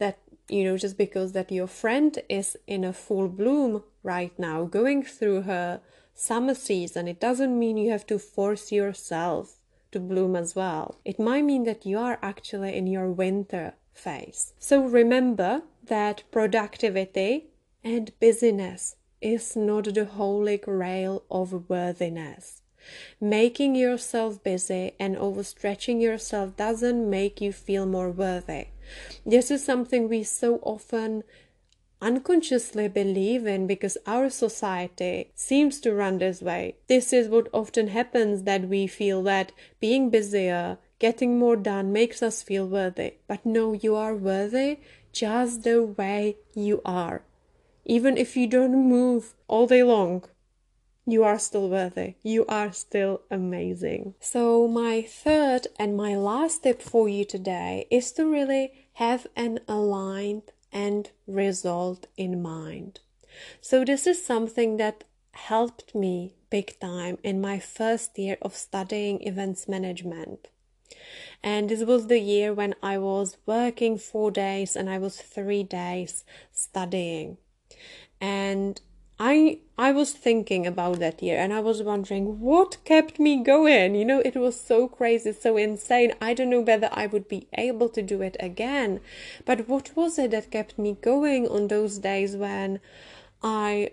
that 0.00 0.18
you 0.48 0.64
know 0.64 0.76
just 0.76 0.98
because 0.98 1.32
that 1.32 1.52
your 1.52 1.68
friend 1.68 2.18
is 2.28 2.56
in 2.66 2.82
a 2.84 2.92
full 2.92 3.28
bloom 3.28 3.84
right 4.02 4.38
now 4.38 4.64
going 4.64 5.02
through 5.02 5.42
her 5.42 5.80
summer 6.14 6.54
season 6.54 7.08
it 7.08 7.20
doesn't 7.20 7.58
mean 7.58 7.76
you 7.76 7.90
have 7.90 8.06
to 8.06 8.18
force 8.18 8.72
yourself 8.72 9.60
to 9.92 10.00
bloom 10.00 10.36
as 10.36 10.54
well. 10.54 11.00
It 11.04 11.18
might 11.18 11.44
mean 11.44 11.64
that 11.64 11.86
you 11.86 11.98
are 11.98 12.18
actually 12.22 12.76
in 12.76 12.86
your 12.86 13.10
winter 13.10 13.74
phase. 13.92 14.54
So 14.58 14.84
remember 14.84 15.62
that 15.84 16.24
productivity 16.30 17.46
and 17.82 18.12
busyness 18.20 18.96
is 19.20 19.56
not 19.56 19.94
the 19.94 20.04
holy 20.04 20.58
grail 20.58 21.24
of 21.30 21.68
worthiness. 21.68 22.62
Making 23.20 23.74
yourself 23.74 24.42
busy 24.42 24.92
and 24.98 25.16
overstretching 25.16 26.00
yourself 26.00 26.56
doesn't 26.56 27.10
make 27.10 27.40
you 27.40 27.52
feel 27.52 27.84
more 27.84 28.10
worthy. 28.10 28.68
This 29.26 29.50
is 29.50 29.62
something 29.62 30.08
we 30.08 30.22
so 30.22 30.56
often 30.62 31.22
unconsciously 32.00 32.88
believe 32.88 33.46
in 33.46 33.66
because 33.66 33.98
our 34.06 34.30
society 34.30 35.30
seems 35.34 35.80
to 35.80 35.94
run 35.94 36.18
this 36.18 36.40
way. 36.40 36.76
This 36.86 37.12
is 37.12 37.28
what 37.28 37.48
often 37.52 37.88
happens 37.88 38.42
that 38.44 38.68
we 38.68 38.86
feel 38.86 39.22
that 39.24 39.52
being 39.80 40.10
busier, 40.10 40.78
getting 40.98 41.38
more 41.38 41.56
done 41.56 41.92
makes 41.92 42.22
us 42.22 42.42
feel 42.42 42.66
worthy. 42.66 43.14
But 43.26 43.44
no, 43.44 43.72
you 43.72 43.96
are 43.96 44.14
worthy 44.14 44.78
just 45.12 45.62
the 45.64 45.82
way 45.82 46.36
you 46.54 46.80
are. 46.84 47.22
Even 47.84 48.16
if 48.16 48.36
you 48.36 48.46
don't 48.46 48.88
move 48.88 49.34
all 49.48 49.66
day 49.66 49.82
long, 49.82 50.24
you 51.06 51.24
are 51.24 51.38
still 51.38 51.68
worthy. 51.68 52.14
You 52.22 52.46
are 52.46 52.72
still 52.72 53.22
amazing. 53.30 54.14
So, 54.20 54.68
my 54.68 55.02
third 55.02 55.66
and 55.78 55.96
my 55.96 56.14
last 56.14 56.62
tip 56.62 56.80
for 56.80 57.08
you 57.08 57.24
today 57.24 57.86
is 57.90 58.12
to 58.12 58.30
really 58.30 58.86
have 58.94 59.26
an 59.34 59.60
aligned 59.66 60.52
end 60.72 61.10
result 61.26 62.06
in 62.16 62.42
mind. 62.42 63.00
So, 63.60 63.84
this 63.84 64.06
is 64.06 64.24
something 64.24 64.76
that 64.78 65.04
helped 65.32 65.94
me 65.94 66.34
big 66.50 66.78
time 66.80 67.18
in 67.22 67.40
my 67.40 67.58
first 67.58 68.18
year 68.18 68.36
of 68.42 68.56
studying 68.56 69.22
events 69.22 69.68
management. 69.68 70.48
And 71.42 71.70
this 71.70 71.84
was 71.84 72.08
the 72.08 72.18
year 72.18 72.52
when 72.52 72.74
I 72.82 72.98
was 72.98 73.36
working 73.46 73.96
four 73.96 74.30
days 74.30 74.76
and 74.76 74.90
I 74.90 74.98
was 74.98 75.20
three 75.20 75.62
days 75.62 76.24
studying. 76.52 77.38
And 78.20 78.80
I 79.22 79.58
I 79.76 79.92
was 79.92 80.12
thinking 80.12 80.66
about 80.66 80.98
that 81.00 81.22
year 81.22 81.36
and 81.36 81.52
I 81.52 81.60
was 81.60 81.82
wondering 81.82 82.40
what 82.40 82.82
kept 82.86 83.20
me 83.20 83.42
going. 83.42 83.94
You 83.94 84.06
know, 84.06 84.20
it 84.20 84.34
was 84.34 84.58
so 84.58 84.88
crazy, 84.88 85.32
so 85.32 85.58
insane. 85.58 86.14
I 86.22 86.32
don't 86.32 86.48
know 86.48 86.62
whether 86.62 86.88
I 86.90 87.06
would 87.06 87.28
be 87.28 87.46
able 87.52 87.90
to 87.90 88.00
do 88.00 88.22
it 88.22 88.38
again. 88.40 89.00
But 89.44 89.68
what 89.68 89.94
was 89.94 90.18
it 90.18 90.30
that 90.30 90.50
kept 90.50 90.78
me 90.78 90.96
going 91.02 91.46
on 91.46 91.68
those 91.68 91.98
days 91.98 92.34
when 92.34 92.80
I 93.42 93.90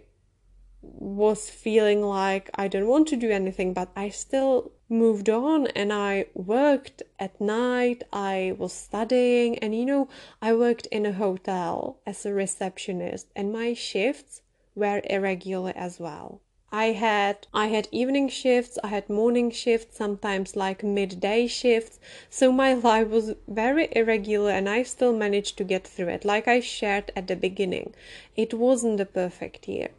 was 0.81 1.49
feeling 1.49 2.03
like 2.03 2.49
I 2.55 2.69
don't 2.69 2.87
want 2.87 3.09
to 3.09 3.17
do 3.17 3.29
anything, 3.29 3.73
but 3.73 3.89
I 3.97 4.07
still 4.07 4.71
moved 4.87 5.29
on 5.29 5.67
and 5.67 5.91
I 5.91 6.27
worked 6.35 7.03
at 7.19 7.41
night. 7.41 8.03
I 8.13 8.55
was 8.57 8.71
studying, 8.71 9.59
and 9.59 9.75
you 9.75 9.85
know, 9.85 10.07
I 10.41 10.53
worked 10.53 10.85
in 10.85 11.05
a 11.05 11.11
hotel 11.11 11.99
as 12.05 12.25
a 12.25 12.33
receptionist, 12.33 13.27
and 13.35 13.51
my 13.51 13.73
shifts 13.73 14.41
were 14.77 15.01
irregular 15.09 15.73
as 15.75 15.99
well. 15.99 16.41
I 16.71 16.87
had 16.87 17.47
I 17.53 17.67
had 17.67 17.87
evening 17.93 18.27
shifts, 18.27 18.77
I 18.83 18.87
had 18.87 19.09
morning 19.09 19.51
shifts, 19.51 19.97
sometimes 19.97 20.57
like 20.57 20.83
midday 20.83 21.47
shifts. 21.47 21.97
So 22.29 22.51
my 22.51 22.73
life 22.89 23.07
was 23.07 23.35
very 23.47 23.87
irregular 23.93 24.51
and 24.51 24.67
I 24.67 24.83
still 24.83 25.13
managed 25.13 25.57
to 25.57 25.63
get 25.63 25.87
through 25.87 26.09
it. 26.09 26.25
Like 26.25 26.45
I 26.45 26.59
shared 26.59 27.11
at 27.15 27.27
the 27.27 27.37
beginning. 27.37 27.93
It 28.35 28.53
wasn't 28.53 28.97
the 28.97 29.05
perfect 29.05 29.69
year. 29.69 29.91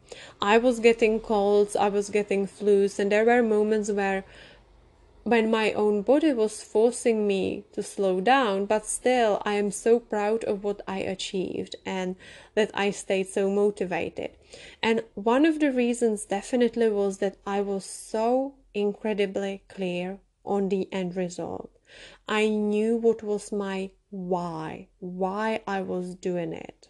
I 0.43 0.59
was 0.59 0.79
getting 0.79 1.21
colds, 1.21 1.75
I 1.75 1.89
was 1.89 2.11
getting 2.11 2.47
flus, 2.47 2.99
and 2.99 3.11
there 3.11 3.25
were 3.25 3.43
moments 3.43 3.91
where 3.91 4.25
when 5.29 5.51
my 5.51 5.73
own 5.73 6.01
body 6.01 6.33
was 6.33 6.63
forcing 6.63 7.27
me 7.27 7.65
to 7.73 7.83
slow 7.83 8.21
down, 8.21 8.65
but 8.65 8.87
still 8.87 9.43
I 9.45 9.55
am 9.55 9.71
so 9.71 10.01
proud 10.01 10.43
of 10.45 10.65
what 10.65 10.81
I 10.89 10.99
achieved 11.01 11.77
and 11.85 12.17
that 12.55 12.71
I 12.73 12.91
stayed 12.91 13.29
so 13.29 13.51
motivated. 13.51 14.31
And 14.83 15.03
one 15.15 15.45
of 15.45 15.61
the 15.61 15.71
reasons 15.71 16.25
definitely 16.25 16.89
was 16.89 17.19
that 17.19 17.37
I 17.47 17.61
was 17.61 17.85
so 17.85 18.55
incredibly 18.73 19.63
clear 19.69 20.19
on 20.45 20.71
the 20.71 20.89
end 20.91 21.15
result. 21.15 21.71
I 22.27 22.49
knew 22.49 22.97
what 22.97 23.23
was 23.23 23.53
my 23.53 23.91
why, 24.11 24.89
why 24.99 25.61
I 25.67 25.83
was 25.83 26.15
doing 26.15 26.55
it. 26.55 26.89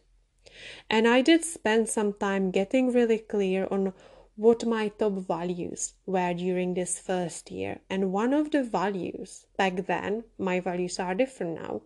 And 0.88 1.09
I 1.09 1.22
did 1.22 1.44
spend 1.44 1.88
some 1.88 2.12
time 2.12 2.51
getting 2.53 2.92
really 2.92 3.18
clear 3.18 3.66
on 3.70 3.92
what 4.38 4.64
my 4.64 4.87
top 4.87 5.14
values 5.14 5.94
were 6.07 6.33
during 6.33 6.72
this 6.72 7.01
first 7.01 7.51
year. 7.51 7.81
And 7.90 8.12
one 8.12 8.33
of 8.33 8.53
the 8.53 8.62
values 8.62 9.46
back 9.57 9.87
then, 9.87 10.22
my 10.38 10.61
values 10.61 11.01
are 11.01 11.12
different 11.12 11.61
now, 11.61 11.83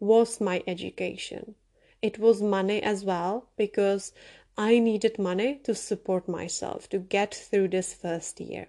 was 0.00 0.38
my 0.38 0.62
education. 0.66 1.54
It 2.02 2.18
was 2.18 2.42
money 2.42 2.82
as 2.82 3.06
well 3.06 3.48
because 3.56 4.12
I 4.58 4.80
needed 4.80 5.18
money 5.18 5.60
to 5.64 5.74
support 5.74 6.28
myself 6.28 6.90
to 6.90 6.98
get 6.98 7.34
through 7.34 7.68
this 7.68 7.94
first 7.94 8.38
year. 8.38 8.66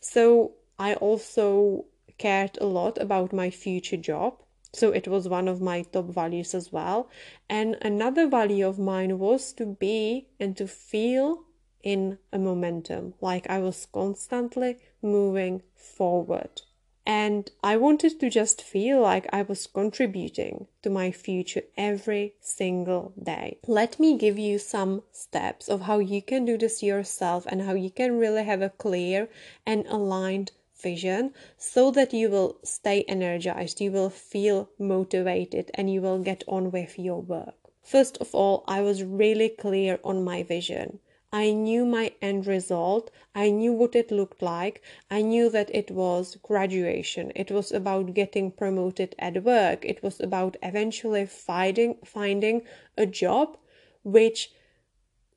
So 0.00 0.52
I 0.78 0.92
also 0.96 1.86
cared 2.18 2.58
a 2.60 2.66
lot 2.66 2.98
about 2.98 3.32
my 3.32 3.48
future 3.48 3.96
job. 3.96 4.42
So 4.74 4.90
it 4.90 5.08
was 5.08 5.26
one 5.26 5.48
of 5.48 5.62
my 5.62 5.84
top 5.84 6.10
values 6.10 6.54
as 6.54 6.70
well. 6.70 7.08
And 7.48 7.78
another 7.80 8.28
value 8.28 8.68
of 8.68 8.78
mine 8.78 9.18
was 9.18 9.54
to 9.54 9.64
be 9.64 10.28
and 10.38 10.54
to 10.58 10.68
feel 10.68 11.44
in 11.82 12.18
a 12.32 12.38
momentum, 12.38 13.14
like 13.20 13.48
I 13.48 13.58
was 13.60 13.86
constantly 13.92 14.78
moving 15.02 15.62
forward. 15.74 16.62
And 17.06 17.50
I 17.62 17.78
wanted 17.78 18.20
to 18.20 18.28
just 18.28 18.60
feel 18.60 19.00
like 19.00 19.26
I 19.32 19.40
was 19.40 19.66
contributing 19.66 20.66
to 20.82 20.90
my 20.90 21.10
future 21.10 21.62
every 21.74 22.34
single 22.40 23.14
day. 23.22 23.58
Let 23.66 23.98
me 23.98 24.18
give 24.18 24.38
you 24.38 24.58
some 24.58 25.02
steps 25.10 25.68
of 25.68 25.80
how 25.82 26.00
you 26.00 26.20
can 26.20 26.44
do 26.44 26.58
this 26.58 26.82
yourself 26.82 27.46
and 27.46 27.62
how 27.62 27.72
you 27.72 27.90
can 27.90 28.18
really 28.18 28.44
have 28.44 28.60
a 28.60 28.68
clear 28.68 29.30
and 29.64 29.86
aligned 29.86 30.52
vision 30.80 31.32
so 31.56 31.90
that 31.92 32.12
you 32.12 32.28
will 32.28 32.58
stay 32.62 33.02
energized, 33.08 33.80
you 33.80 33.90
will 33.90 34.10
feel 34.10 34.68
motivated, 34.78 35.70
and 35.74 35.90
you 35.90 36.02
will 36.02 36.18
get 36.18 36.44
on 36.46 36.70
with 36.70 36.98
your 36.98 37.22
work. 37.22 37.54
First 37.82 38.18
of 38.18 38.34
all, 38.34 38.64
I 38.68 38.82
was 38.82 39.02
really 39.02 39.48
clear 39.48 39.98
on 40.04 40.22
my 40.22 40.42
vision. 40.42 41.00
I 41.32 41.52
knew 41.52 41.84
my 41.84 42.12
end 42.22 42.46
result. 42.46 43.10
I 43.34 43.50
knew 43.50 43.72
what 43.72 43.94
it 43.94 44.10
looked 44.10 44.40
like. 44.40 44.82
I 45.10 45.20
knew 45.20 45.50
that 45.50 45.70
it 45.74 45.90
was 45.90 46.36
graduation. 46.42 47.32
It 47.36 47.50
was 47.50 47.70
about 47.70 48.14
getting 48.14 48.50
promoted 48.50 49.14
at 49.18 49.44
work. 49.44 49.84
It 49.84 50.02
was 50.02 50.20
about 50.20 50.56
eventually 50.62 51.26
finding, 51.26 51.96
finding 52.04 52.62
a 52.96 53.04
job 53.04 53.58
which 54.04 54.52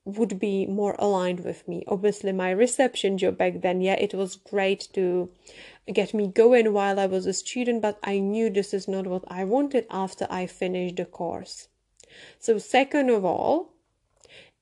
would 0.06 0.39
be 0.39 0.65
more 0.65 0.95
aligned 0.97 1.41
with 1.41 1.67
me. 1.67 1.84
Obviously, 1.88 2.32
my 2.32 2.51
reception 2.51 3.17
job 3.17 3.38
back 3.38 3.62
then, 3.62 3.82
yeah, 3.82 3.93
it 3.93 4.13
was 4.13 4.36
great 4.36 4.88
to 4.93 5.30
get 5.91 6.13
me 6.13 6.27
going 6.27 6.73
while 6.73 6.99
I 6.99 7.06
was 7.06 7.25
a 7.25 7.34
student, 7.34 7.82
but 7.82 7.99
I 8.01 8.19
knew 8.19 8.49
this 8.49 8.73
is 8.73 8.88
not 8.88 9.08
what 9.08 9.25
I 9.27 9.43
wanted 9.43 9.86
after 9.91 10.25
I 10.30 10.47
finished 10.47 10.95
the 10.95 11.06
course. 11.06 11.67
So, 12.39 12.58
second 12.58 13.10
of 13.10 13.23
all, 13.23 13.70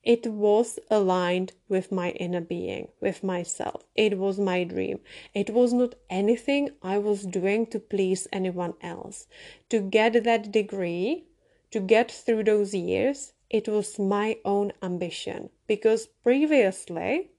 it 0.04 0.28
was 0.28 0.80
aligned 0.90 1.54
with 1.68 1.92
my 1.92 2.12
inner 2.12 2.42
being, 2.42 2.88
with 3.02 3.24
myself. 3.24 3.84
It 3.96 4.18
was 4.18 4.40
my 4.40 4.64
dream. 4.64 5.00
It 5.34 5.50
was 5.50 5.74
not 5.74 5.96
anything 6.10 6.72
I 6.82 6.98
was 6.98 7.26
doing 7.26 7.66
to 7.68 7.80
please 7.80 8.28
anyone 8.32 8.76
else. 8.82 9.28
To 9.70 9.82
get 9.82 10.24
that 10.24 10.52
degree, 10.52 11.26
to 11.72 11.80
get 11.80 12.12
through 12.12 12.46
those 12.46 12.74
years, 12.74 13.34
it 13.50 13.68
was 13.68 14.00
my 14.00 14.38
own 14.46 14.72
ambition 14.82 15.50
because 15.68 16.08
previously 16.24 17.30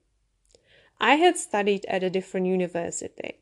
I 0.99 1.15
had 1.15 1.37
studied 1.37 1.85
at 1.85 2.03
a 2.03 2.09
different 2.09 2.47
university 2.47 3.39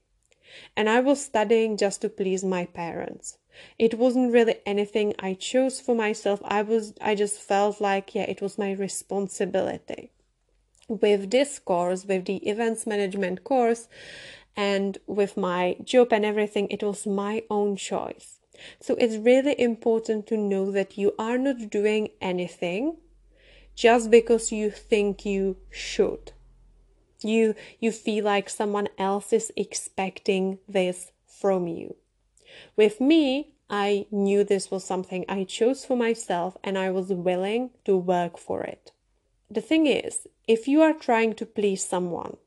and 0.75 0.89
I 0.89 0.99
was 0.99 1.23
studying 1.23 1.77
just 1.77 2.01
to 2.01 2.09
please 2.09 2.43
my 2.43 2.65
parents 2.65 3.37
it 3.77 3.97
wasn't 3.97 4.33
really 4.33 4.55
anything 4.65 5.13
I 5.19 5.33
chose 5.33 5.79
for 5.79 5.95
myself. 5.95 6.41
I 6.43 6.61
was 6.61 6.93
I 7.01 7.15
just 7.15 7.39
felt 7.39 7.81
like 7.81 8.15
yeah, 8.15 8.23
it 8.23 8.41
was 8.41 8.57
my 8.57 8.71
responsibility. 8.71 10.11
With 10.87 11.29
this 11.29 11.59
course, 11.59 12.05
with 12.05 12.25
the 12.25 12.37
events 12.49 12.87
management 12.87 13.43
course, 13.43 13.87
and 14.55 14.97
with 15.07 15.37
my 15.37 15.77
job 15.83 16.11
and 16.11 16.25
everything, 16.25 16.67
it 16.69 16.83
was 16.83 17.05
my 17.05 17.43
own 17.49 17.75
choice. 17.75 18.39
So 18.79 18.95
it's 18.95 19.15
really 19.15 19.59
important 19.59 20.27
to 20.27 20.37
know 20.37 20.71
that 20.71 20.97
you 20.97 21.13
are 21.17 21.37
not 21.37 21.69
doing 21.69 22.09
anything 22.19 22.97
just 23.75 24.11
because 24.11 24.51
you 24.51 24.69
think 24.69 25.25
you 25.25 25.57
should. 25.69 26.33
You 27.21 27.55
you 27.79 27.91
feel 27.91 28.25
like 28.25 28.49
someone 28.49 28.89
else 28.97 29.31
is 29.33 29.51
expecting 29.55 30.59
this 30.67 31.11
from 31.25 31.67
you. 31.67 31.95
With 32.75 32.99
me, 32.99 33.53
I 33.69 34.07
knew 34.11 34.43
this 34.43 34.71
was 34.71 34.83
something 34.83 35.25
I 35.29 35.43
chose 35.43 35.85
for 35.85 35.95
myself 35.95 36.57
and 36.63 36.77
I 36.77 36.89
was 36.89 37.09
willing 37.09 37.69
to 37.85 37.95
work 37.97 38.37
for 38.37 38.63
it. 38.63 38.91
The 39.49 39.61
thing 39.61 39.85
is, 39.87 40.27
if 40.47 40.67
you 40.67 40.81
are 40.81 40.93
trying 40.93 41.35
to 41.35 41.45
please 41.45 41.85
someone, 41.85 42.37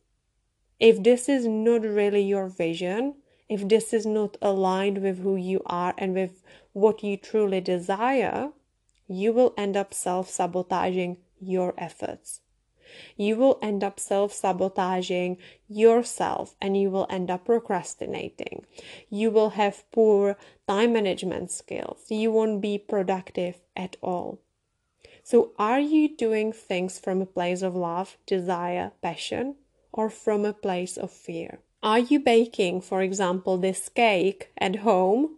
if 0.81 1.03
this 1.03 1.29
is 1.29 1.47
not 1.47 1.83
really 1.83 2.23
your 2.23 2.49
vision, 2.49 3.15
if 3.49 3.69
this 3.69 3.93
is 3.93 4.07
not 4.07 4.37
aligned 4.43 4.99
with 4.99 5.19
who 5.19 5.37
you 5.37 5.63
are 5.67 5.95
and 5.99 6.15
with 6.15 6.43
what 6.73 7.03
you 7.05 7.17
truly 7.17 7.61
desire, 7.61 8.51
you 9.07 9.33
will 9.33 9.55
end 9.57 9.77
up 9.77 9.95
self 9.95 10.29
sabotaging 10.29 11.19
your 11.41 11.75
efforts 11.77 12.41
you 13.17 13.37
will 13.37 13.59
end 13.63 13.83
up 13.85 13.99
self 13.99 14.33
sabotaging 14.33 15.39
yourself 15.69 16.55
and 16.61 16.77
you 16.77 16.91
will 16.91 17.07
end 17.09 17.31
up 17.31 17.45
procrastinating. 17.47 18.65
You 19.09 19.31
will 19.31 19.51
have 19.51 19.91
poor 19.91 20.37
time 20.69 20.93
management 20.93 21.51
skills. 21.51 22.05
You 22.09 22.33
won't 22.33 22.61
be 22.61 22.79
productive 22.79 23.61
at 23.77 23.97
all. 24.03 24.41
So, 25.25 25.53
are 25.59 25.81
you 25.81 26.17
doing 26.17 26.53
things 26.53 26.99
from 26.99 27.23
a 27.23 27.27
place 27.27 27.63
of 27.63 27.77
love, 27.77 28.19
desire, 28.27 28.93
passion, 29.03 29.57
or 29.93 30.11
from 30.11 30.45
a 30.45 30.53
place 30.53 30.97
of 30.97 31.13
fear? 31.13 31.61
Are 31.83 31.99
you 31.99 32.21
baking, 32.21 32.81
for 32.83 33.03
example, 33.03 33.59
this 33.59 33.89
cake 33.89 34.53
at 34.59 34.77
home 34.77 35.37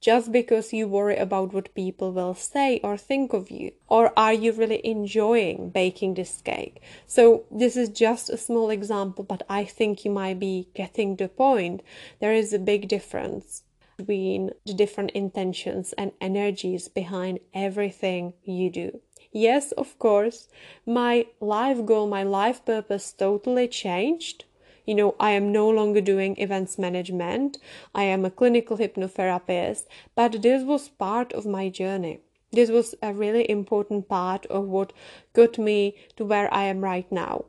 just 0.00 0.32
because 0.32 0.72
you 0.72 0.88
worry 0.88 1.16
about 1.16 1.52
what 1.52 1.74
people 1.74 2.12
will 2.12 2.34
say 2.34 2.80
or 2.82 2.96
think 2.96 3.32
of 3.32 3.50
you? 3.50 3.72
Or 3.88 4.12
are 4.16 4.32
you 4.32 4.52
really 4.52 4.80
enjoying 4.84 5.70
baking 5.70 6.14
this 6.14 6.40
cake? 6.42 6.80
So, 7.06 7.44
this 7.50 7.76
is 7.76 7.88
just 7.88 8.30
a 8.30 8.36
small 8.36 8.70
example, 8.70 9.24
but 9.24 9.42
I 9.48 9.64
think 9.64 10.04
you 10.04 10.10
might 10.10 10.38
be 10.38 10.68
getting 10.74 11.16
the 11.16 11.28
point. 11.28 11.82
There 12.20 12.32
is 12.32 12.52
a 12.52 12.58
big 12.58 12.88
difference. 12.88 13.62
between 13.98 14.50
the 14.64 14.74
different 14.74 15.10
intentions 15.10 15.92
and 15.98 16.12
energies 16.20 16.88
behind 16.88 17.40
everything 17.52 18.32
you 18.44 18.70
do. 18.70 19.00
Yes, 19.32 19.72
of 19.72 19.98
course, 19.98 20.48
my 20.86 21.26
life 21.40 21.84
goal, 21.84 22.06
my 22.06 22.22
life 22.22 22.64
purpose 22.64 23.12
totally 23.12 23.68
changed. 23.68 24.44
You 24.88 24.94
know, 24.94 25.16
I 25.20 25.32
am 25.32 25.52
no 25.52 25.68
longer 25.68 26.00
doing 26.00 26.38
events 26.38 26.78
management. 26.78 27.58
I 27.94 28.04
am 28.04 28.24
a 28.24 28.30
clinical 28.30 28.78
hypnotherapist, 28.78 29.84
but 30.14 30.40
this 30.40 30.64
was 30.64 30.88
part 30.88 31.34
of 31.34 31.44
my 31.44 31.68
journey. 31.68 32.20
This 32.52 32.70
was 32.70 32.94
a 33.02 33.12
really 33.12 33.44
important 33.50 34.08
part 34.08 34.46
of 34.46 34.64
what 34.64 34.94
got 35.34 35.58
me 35.58 35.94
to 36.16 36.24
where 36.24 36.48
I 36.54 36.62
am 36.62 36.80
right 36.80 37.12
now. 37.12 37.44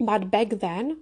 But 0.00 0.30
back 0.30 0.48
then, 0.60 1.00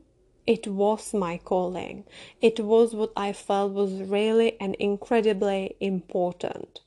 it 0.49 0.67
was 0.67 1.15
my 1.15 1.39
calling. 1.39 2.07
It 2.41 2.59
was 2.59 2.93
what 2.93 3.13
I 3.17 3.33
felt 3.33 3.73
was 3.73 3.93
really 4.03 4.61
and 4.61 4.75
incredibly 4.81 5.77
important. 5.79 6.81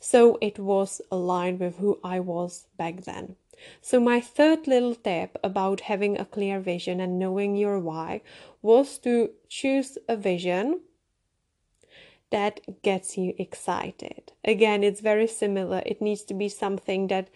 So 0.00 0.36
it 0.42 0.58
was 0.58 1.00
aligned 1.10 1.60
with 1.60 1.78
who 1.78 1.98
I 2.04 2.20
was 2.20 2.66
back 2.76 3.04
then. 3.04 3.36
So, 3.80 4.00
my 4.00 4.20
third 4.20 4.66
little 4.66 4.94
tip 4.94 5.38
about 5.42 5.82
having 5.82 6.18
a 6.18 6.24
clear 6.24 6.60
vision 6.60 7.00
and 7.00 7.18
knowing 7.18 7.56
your 7.56 7.78
why 7.78 8.22
was 8.62 8.98
to 8.98 9.30
choose 9.48 9.98
a 10.08 10.16
vision 10.16 10.80
that 12.30 12.82
gets 12.82 13.16
you 13.16 13.34
excited. 13.38 14.32
Again, 14.44 14.84
it's 14.84 15.00
very 15.00 15.26
similar. 15.26 15.82
It 15.86 16.02
needs 16.02 16.22
to 16.24 16.34
be 16.34 16.48
something 16.48 17.06
that 17.08 17.28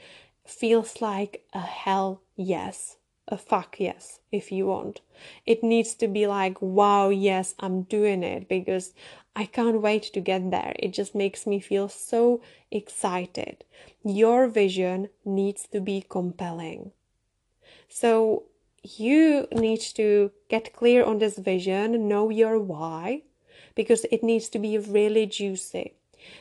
feels 0.44 1.00
like 1.00 1.46
a 1.52 1.60
hell 1.60 2.22
yes 2.36 2.96
a 3.32 3.38
fuck 3.38 3.80
yes 3.80 4.20
if 4.30 4.52
you 4.52 4.66
want. 4.66 5.00
It 5.46 5.62
needs 5.62 5.94
to 5.94 6.06
be 6.06 6.26
like, 6.26 6.60
wow, 6.60 7.08
yes, 7.08 7.54
I'm 7.58 7.82
doing 7.82 8.22
it 8.22 8.48
because 8.48 8.92
I 9.34 9.46
can't 9.46 9.80
wait 9.80 10.04
to 10.12 10.20
get 10.20 10.50
there. 10.50 10.74
It 10.78 10.92
just 10.92 11.14
makes 11.14 11.46
me 11.46 11.58
feel 11.58 11.88
so 11.88 12.42
excited. 12.70 13.64
Your 14.04 14.46
vision 14.46 15.08
needs 15.24 15.66
to 15.68 15.80
be 15.80 16.04
compelling. 16.06 16.92
So 17.88 18.44
you 18.82 19.48
need 19.52 19.80
to 19.96 20.32
get 20.48 20.74
clear 20.74 21.04
on 21.04 21.18
this 21.18 21.38
vision, 21.38 22.08
know 22.08 22.28
your 22.28 22.58
why, 22.58 23.22
because 23.74 24.04
it 24.10 24.22
needs 24.22 24.48
to 24.50 24.58
be 24.58 24.76
really 24.76 25.26
juicy. 25.26 25.94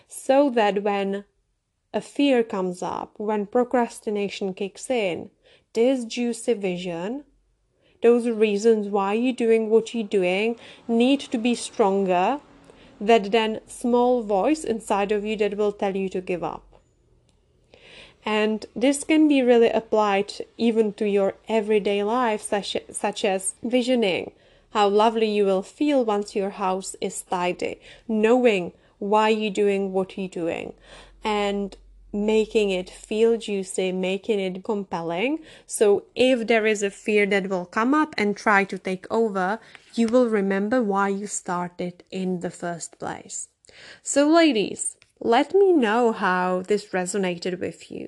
So 0.07 0.49
that 0.51 0.83
when 0.83 1.23
a 1.93 2.01
fear 2.01 2.43
comes 2.43 2.81
up, 2.81 3.13
when 3.17 3.45
procrastination 3.45 4.53
kicks 4.53 4.89
in, 4.89 5.29
this 5.73 6.05
juicy 6.05 6.53
vision, 6.53 7.23
those 8.03 8.27
reasons 8.27 8.87
why 8.87 9.13
you're 9.13 9.33
doing 9.33 9.69
what 9.69 9.93
you're 9.93 10.03
doing 10.03 10.57
need 10.87 11.19
to 11.19 11.37
be 11.37 11.55
stronger 11.55 12.39
than 12.99 13.29
then 13.31 13.59
small 13.67 14.21
voice 14.23 14.63
inside 14.63 15.11
of 15.11 15.25
you 15.25 15.35
that 15.37 15.57
will 15.57 15.71
tell 15.71 15.95
you 15.95 16.09
to 16.09 16.21
give 16.21 16.43
up. 16.43 16.63
And 18.23 18.65
this 18.75 19.03
can 19.03 19.27
be 19.27 19.41
really 19.41 19.69
applied 19.69 20.33
even 20.57 20.93
to 20.93 21.09
your 21.09 21.35
everyday 21.47 22.03
life, 22.03 22.41
such, 22.41 22.77
such 22.91 23.25
as 23.25 23.55
visioning 23.63 24.31
how 24.71 24.87
lovely 24.87 25.29
you 25.29 25.45
will 25.45 25.63
feel 25.63 26.05
once 26.05 26.35
your 26.35 26.51
house 26.51 26.95
is 27.01 27.21
tidy, 27.23 27.79
knowing 28.07 28.71
why 28.99 29.29
you're 29.29 29.51
doing 29.51 29.91
what 29.91 30.17
you're 30.17 30.27
doing, 30.27 30.73
and 31.23 31.75
making 32.13 32.69
it 32.69 32.89
feel 32.89 33.37
juicy, 33.37 33.91
making 33.91 34.39
it 34.39 34.63
compelling. 34.63 35.39
So 35.65 36.05
if 36.15 36.47
there 36.47 36.65
is 36.65 36.83
a 36.83 36.89
fear 36.89 37.25
that 37.27 37.49
will 37.49 37.65
come 37.65 37.93
up 37.93 38.13
and 38.17 38.35
try 38.35 38.63
to 38.65 38.77
take 38.77 39.05
over, 39.09 39.59
you 39.95 40.07
will 40.07 40.27
remember 40.27 40.81
why 40.81 41.09
you 41.09 41.27
started 41.27 42.03
in 42.11 42.41
the 42.41 42.51
first 42.51 42.99
place. 42.99 43.47
So 44.03 44.27
ladies, 44.27 44.97
let 45.23 45.53
me 45.53 45.71
know 45.71 46.11
how 46.11 46.63
this 46.63 46.87
resonated 46.87 47.59
with 47.59 47.91
you. 47.91 48.07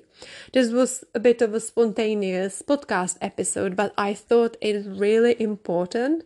This 0.52 0.72
was 0.72 1.04
a 1.14 1.20
bit 1.20 1.40
of 1.42 1.54
a 1.54 1.60
spontaneous 1.60 2.60
podcast 2.60 3.18
episode, 3.20 3.76
but 3.76 3.94
I 3.96 4.14
thought 4.14 4.56
it 4.60 4.74
is 4.74 4.88
really 4.88 5.40
important 5.40 6.24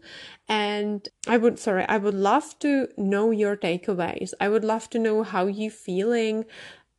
and 0.48 1.06
I 1.26 1.36
would 1.36 1.58
sorry, 1.58 1.84
I 1.86 1.98
would 1.98 2.14
love 2.14 2.58
to 2.60 2.88
know 2.96 3.30
your 3.30 3.54
takeaways. 3.54 4.32
I 4.40 4.48
would 4.48 4.64
love 4.64 4.88
to 4.90 4.98
know 4.98 5.24
how 5.24 5.46
you 5.46 5.70
feeling 5.70 6.46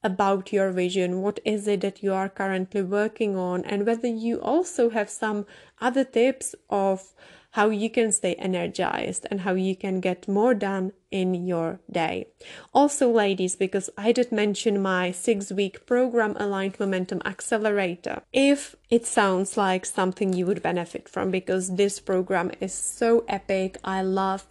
about 0.04 0.54
your 0.54 0.72
vision, 0.72 1.22
what 1.22 1.40
is 1.46 1.68
it 1.68 1.82
that 1.82 2.02
you 2.02 2.14
are 2.14 2.30
currently 2.30 2.82
working 2.82 3.36
on, 3.36 3.66
and 3.66 3.86
whether 3.86 4.08
you 4.08 4.40
also 4.42 4.90
have 4.90 5.10
some 5.10 5.46
other 5.82 6.04
tips 6.04 6.56
of 6.70 7.14
how 7.60 7.69
you 7.69 7.89
can 7.89 8.10
stay 8.10 8.36
energized 8.36 9.28
and 9.30 9.41
how 9.41 9.54
you 9.54 9.76
can 9.76 10.00
get 10.00 10.30
more 10.30 10.54
done 10.54 10.93
in 11.12 11.34
your 11.34 11.78
day. 11.91 12.26
Also, 12.74 13.12
ladies, 13.12 13.58
because 13.58 13.89
I 13.98 14.13
did 14.13 14.32
mention 14.32 14.82
my 14.82 15.12
six 15.12 15.52
week 15.52 15.86
program 15.86 16.38
Aligned 16.39 16.80
Momentum 16.80 17.22
Accelerator. 17.26 18.22
If 18.32 18.78
it 18.89 19.06
sounds 19.06 19.58
like 19.58 19.86
something 19.86 20.32
you 20.32 20.45
would 20.45 20.63
benefit 20.63 21.10
from, 21.10 21.32
because 21.32 21.76
this 21.76 22.00
program 22.00 22.52
is 22.62 22.74
so 22.74 23.26
epic, 23.28 23.78
I 23.84 24.04
love 24.04 24.48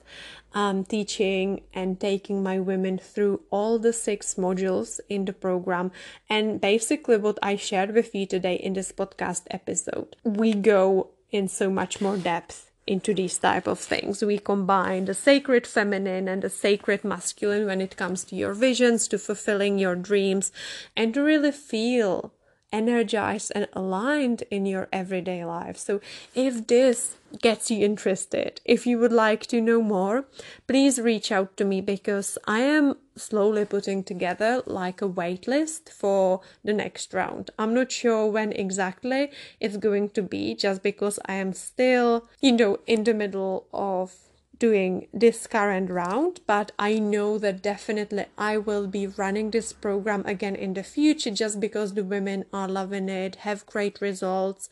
um, 0.53 0.85
teaching 0.85 1.63
and 1.73 1.99
taking 1.99 2.43
my 2.43 2.59
women 2.59 2.99
through 2.99 3.41
all 3.49 3.79
the 3.79 3.95
six 3.95 4.35
modules 4.35 5.01
in 5.09 5.25
the 5.25 5.33
program. 5.33 5.93
And 6.29 6.61
basically, 6.61 7.17
what 7.17 7.39
I 7.43 7.57
shared 7.57 7.95
with 7.95 8.15
you 8.15 8.27
today 8.27 8.57
in 8.57 8.75
this 8.75 8.93
podcast 8.93 9.45
episode, 9.51 10.15
we 10.25 10.53
go 10.53 11.09
in 11.31 11.49
so 11.49 11.71
much 11.71 12.03
more 12.03 12.19
depth 12.19 12.68
into 12.89 13.13
these 13.13 13.39
type 13.39 13.67
of 13.67 13.79
things 13.79 14.25
we 14.25 14.39
combine 14.39 15.05
the 15.05 15.15
sacred 15.15 15.67
feminine 15.67 16.27
and 16.27 16.43
the 16.43 16.51
sacred 16.51 17.05
masculine 17.05 17.67
when 17.67 17.81
it 17.83 17.97
comes 17.97 18.25
to 18.25 18.35
your 18.35 18.55
visions 18.55 19.07
to 19.07 19.19
fulfilling 19.19 19.79
your 19.79 19.95
dreams 19.95 20.51
and 20.97 21.13
to 21.13 21.23
really 21.23 21.53
feel 21.53 22.33
energized 22.73 23.53
and 23.55 23.69
aligned 23.73 24.43
in 24.51 24.67
your 24.67 24.89
everyday 24.93 25.45
life. 25.45 25.77
So, 25.77 26.01
if 26.35 26.67
this 26.67 27.17
gets 27.43 27.71
you 27.71 27.85
interested, 27.85 28.61
if 28.65 28.87
you 28.87 28.99
would 28.99 29.13
like 29.13 29.47
to 29.47 29.61
know 29.61 29.83
more, 29.83 30.25
please 30.67 30.99
reach 30.99 31.31
out 31.33 31.57
to 31.57 31.65
me 31.65 31.81
because 31.81 32.39
I 32.47 32.61
am 32.61 32.97
slowly 33.19 33.65
putting 33.65 34.03
together 34.05 34.63
like 34.67 35.03
a 35.03 35.09
waitlist 35.09 35.91
for 35.91 36.41
the 36.65 36.73
next 36.73 37.13
round. 37.13 37.51
I'm 37.59 37.75
not 37.75 37.93
sure 37.93 38.27
when 38.27 38.53
exactly 38.53 39.31
it's 39.61 39.77
going 39.77 40.11
to 40.11 40.23
be 40.23 40.55
just 40.55 40.83
because 40.83 41.19
I 41.27 41.35
am 41.35 41.53
still, 41.53 42.29
you 42.41 42.53
know, 42.53 42.79
in 42.87 43.05
the 43.05 43.15
middle 43.15 43.67
of 43.73 44.15
doing 44.59 45.07
this 45.13 45.47
current 45.47 45.91
round, 45.91 46.41
but 46.47 46.73
I 46.79 46.99
know 46.99 47.39
that 47.39 47.63
definitely 47.63 48.27
I 48.37 48.59
will 48.59 48.87
be 48.87 49.07
running 49.07 49.51
this 49.51 49.73
program 49.73 50.25
again 50.27 50.57
in 50.57 50.75
the 50.75 50.83
future 50.83 51.31
just 51.31 51.61
because 51.61 51.95
the 51.95 52.05
women 52.05 52.45
are 52.53 52.69
loving 52.69 53.09
it, 53.09 53.37
have 53.37 53.67
great 53.67 54.01
results, 54.01 54.69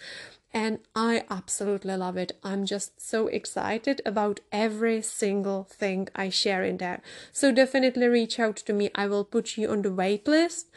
and 0.52 0.78
I 0.94 1.24
absolutely 1.30 1.96
love 1.96 2.16
it. 2.16 2.38
I'm 2.42 2.64
just 2.64 3.00
so 3.00 3.26
excited 3.26 4.00
about 4.06 4.40
every 4.50 5.02
single 5.02 5.64
thing 5.64 6.08
I 6.14 6.30
share 6.30 6.64
in 6.64 6.78
there. 6.78 7.02
So 7.32 7.52
definitely 7.52 8.06
reach 8.06 8.38
out 8.38 8.56
to 8.56 8.72
me. 8.72 8.90
I 8.94 9.06
will 9.06 9.24
put 9.24 9.56
you 9.56 9.70
on 9.70 9.82
the 9.82 9.92
wait 9.92 10.26
list. 10.26 10.70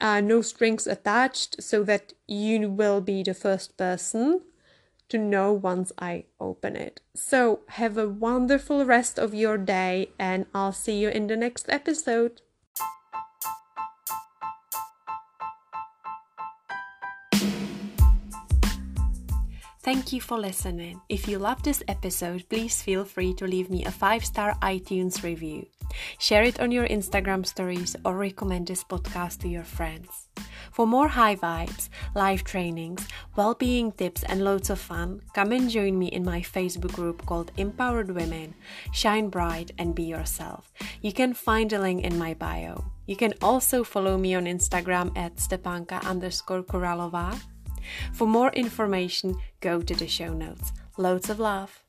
Uh, 0.00 0.20
no 0.20 0.42
strings 0.42 0.86
attached 0.86 1.62
so 1.62 1.82
that 1.84 2.12
you 2.26 2.70
will 2.70 3.00
be 3.00 3.22
the 3.22 3.34
first 3.34 3.76
person 3.76 4.42
to 5.08 5.18
know 5.18 5.52
once 5.52 5.92
I 5.98 6.24
open 6.40 6.76
it. 6.76 7.00
So, 7.14 7.60
have 7.68 7.96
a 7.96 8.08
wonderful 8.08 8.84
rest 8.84 9.18
of 9.18 9.34
your 9.34 9.56
day, 9.56 10.10
and 10.18 10.46
I'll 10.52 10.72
see 10.72 10.98
you 10.98 11.08
in 11.08 11.28
the 11.28 11.36
next 11.36 11.66
episode. 11.68 12.42
Thank 19.86 20.12
you 20.12 20.20
for 20.20 20.36
listening. 20.36 21.00
If 21.08 21.28
you 21.28 21.38
love 21.38 21.62
this 21.62 21.80
episode, 21.86 22.42
please 22.48 22.82
feel 22.82 23.04
free 23.04 23.32
to 23.34 23.46
leave 23.46 23.70
me 23.70 23.84
a 23.84 23.90
5 23.92 24.24
star 24.24 24.56
iTunes 24.60 25.22
review. 25.22 25.68
Share 26.18 26.42
it 26.42 26.58
on 26.58 26.72
your 26.72 26.88
Instagram 26.88 27.46
stories 27.46 27.94
or 28.04 28.16
recommend 28.16 28.66
this 28.66 28.82
podcast 28.82 29.38
to 29.42 29.48
your 29.48 29.62
friends. 29.62 30.26
For 30.72 30.88
more 30.88 31.06
high 31.06 31.36
vibes, 31.36 31.88
live 32.16 32.42
trainings, 32.42 33.06
well 33.36 33.54
being 33.54 33.92
tips, 33.92 34.24
and 34.24 34.42
loads 34.42 34.70
of 34.70 34.80
fun, 34.80 35.20
come 35.34 35.52
and 35.52 35.70
join 35.70 35.96
me 35.96 36.08
in 36.08 36.24
my 36.24 36.40
Facebook 36.40 36.92
group 36.92 37.24
called 37.24 37.52
Empowered 37.56 38.10
Women. 38.10 38.54
Shine 38.92 39.28
bright 39.28 39.70
and 39.78 39.94
be 39.94 40.02
yourself. 40.02 40.72
You 41.00 41.12
can 41.12 41.32
find 41.32 41.72
a 41.72 41.78
link 41.78 42.02
in 42.02 42.18
my 42.18 42.34
bio. 42.34 42.90
You 43.06 43.14
can 43.14 43.34
also 43.40 43.84
follow 43.84 44.18
me 44.18 44.34
on 44.34 44.46
Instagram 44.46 45.16
at 45.16 45.36
Stepanka 45.36 46.02
underscore 46.02 46.64
Kuralova. 46.64 47.38
For 48.12 48.26
more 48.26 48.50
information, 48.50 49.36
go 49.60 49.80
to 49.80 49.94
the 49.94 50.08
show 50.08 50.32
notes. 50.32 50.72
Loads 50.96 51.30
of 51.30 51.38
love. 51.38 51.85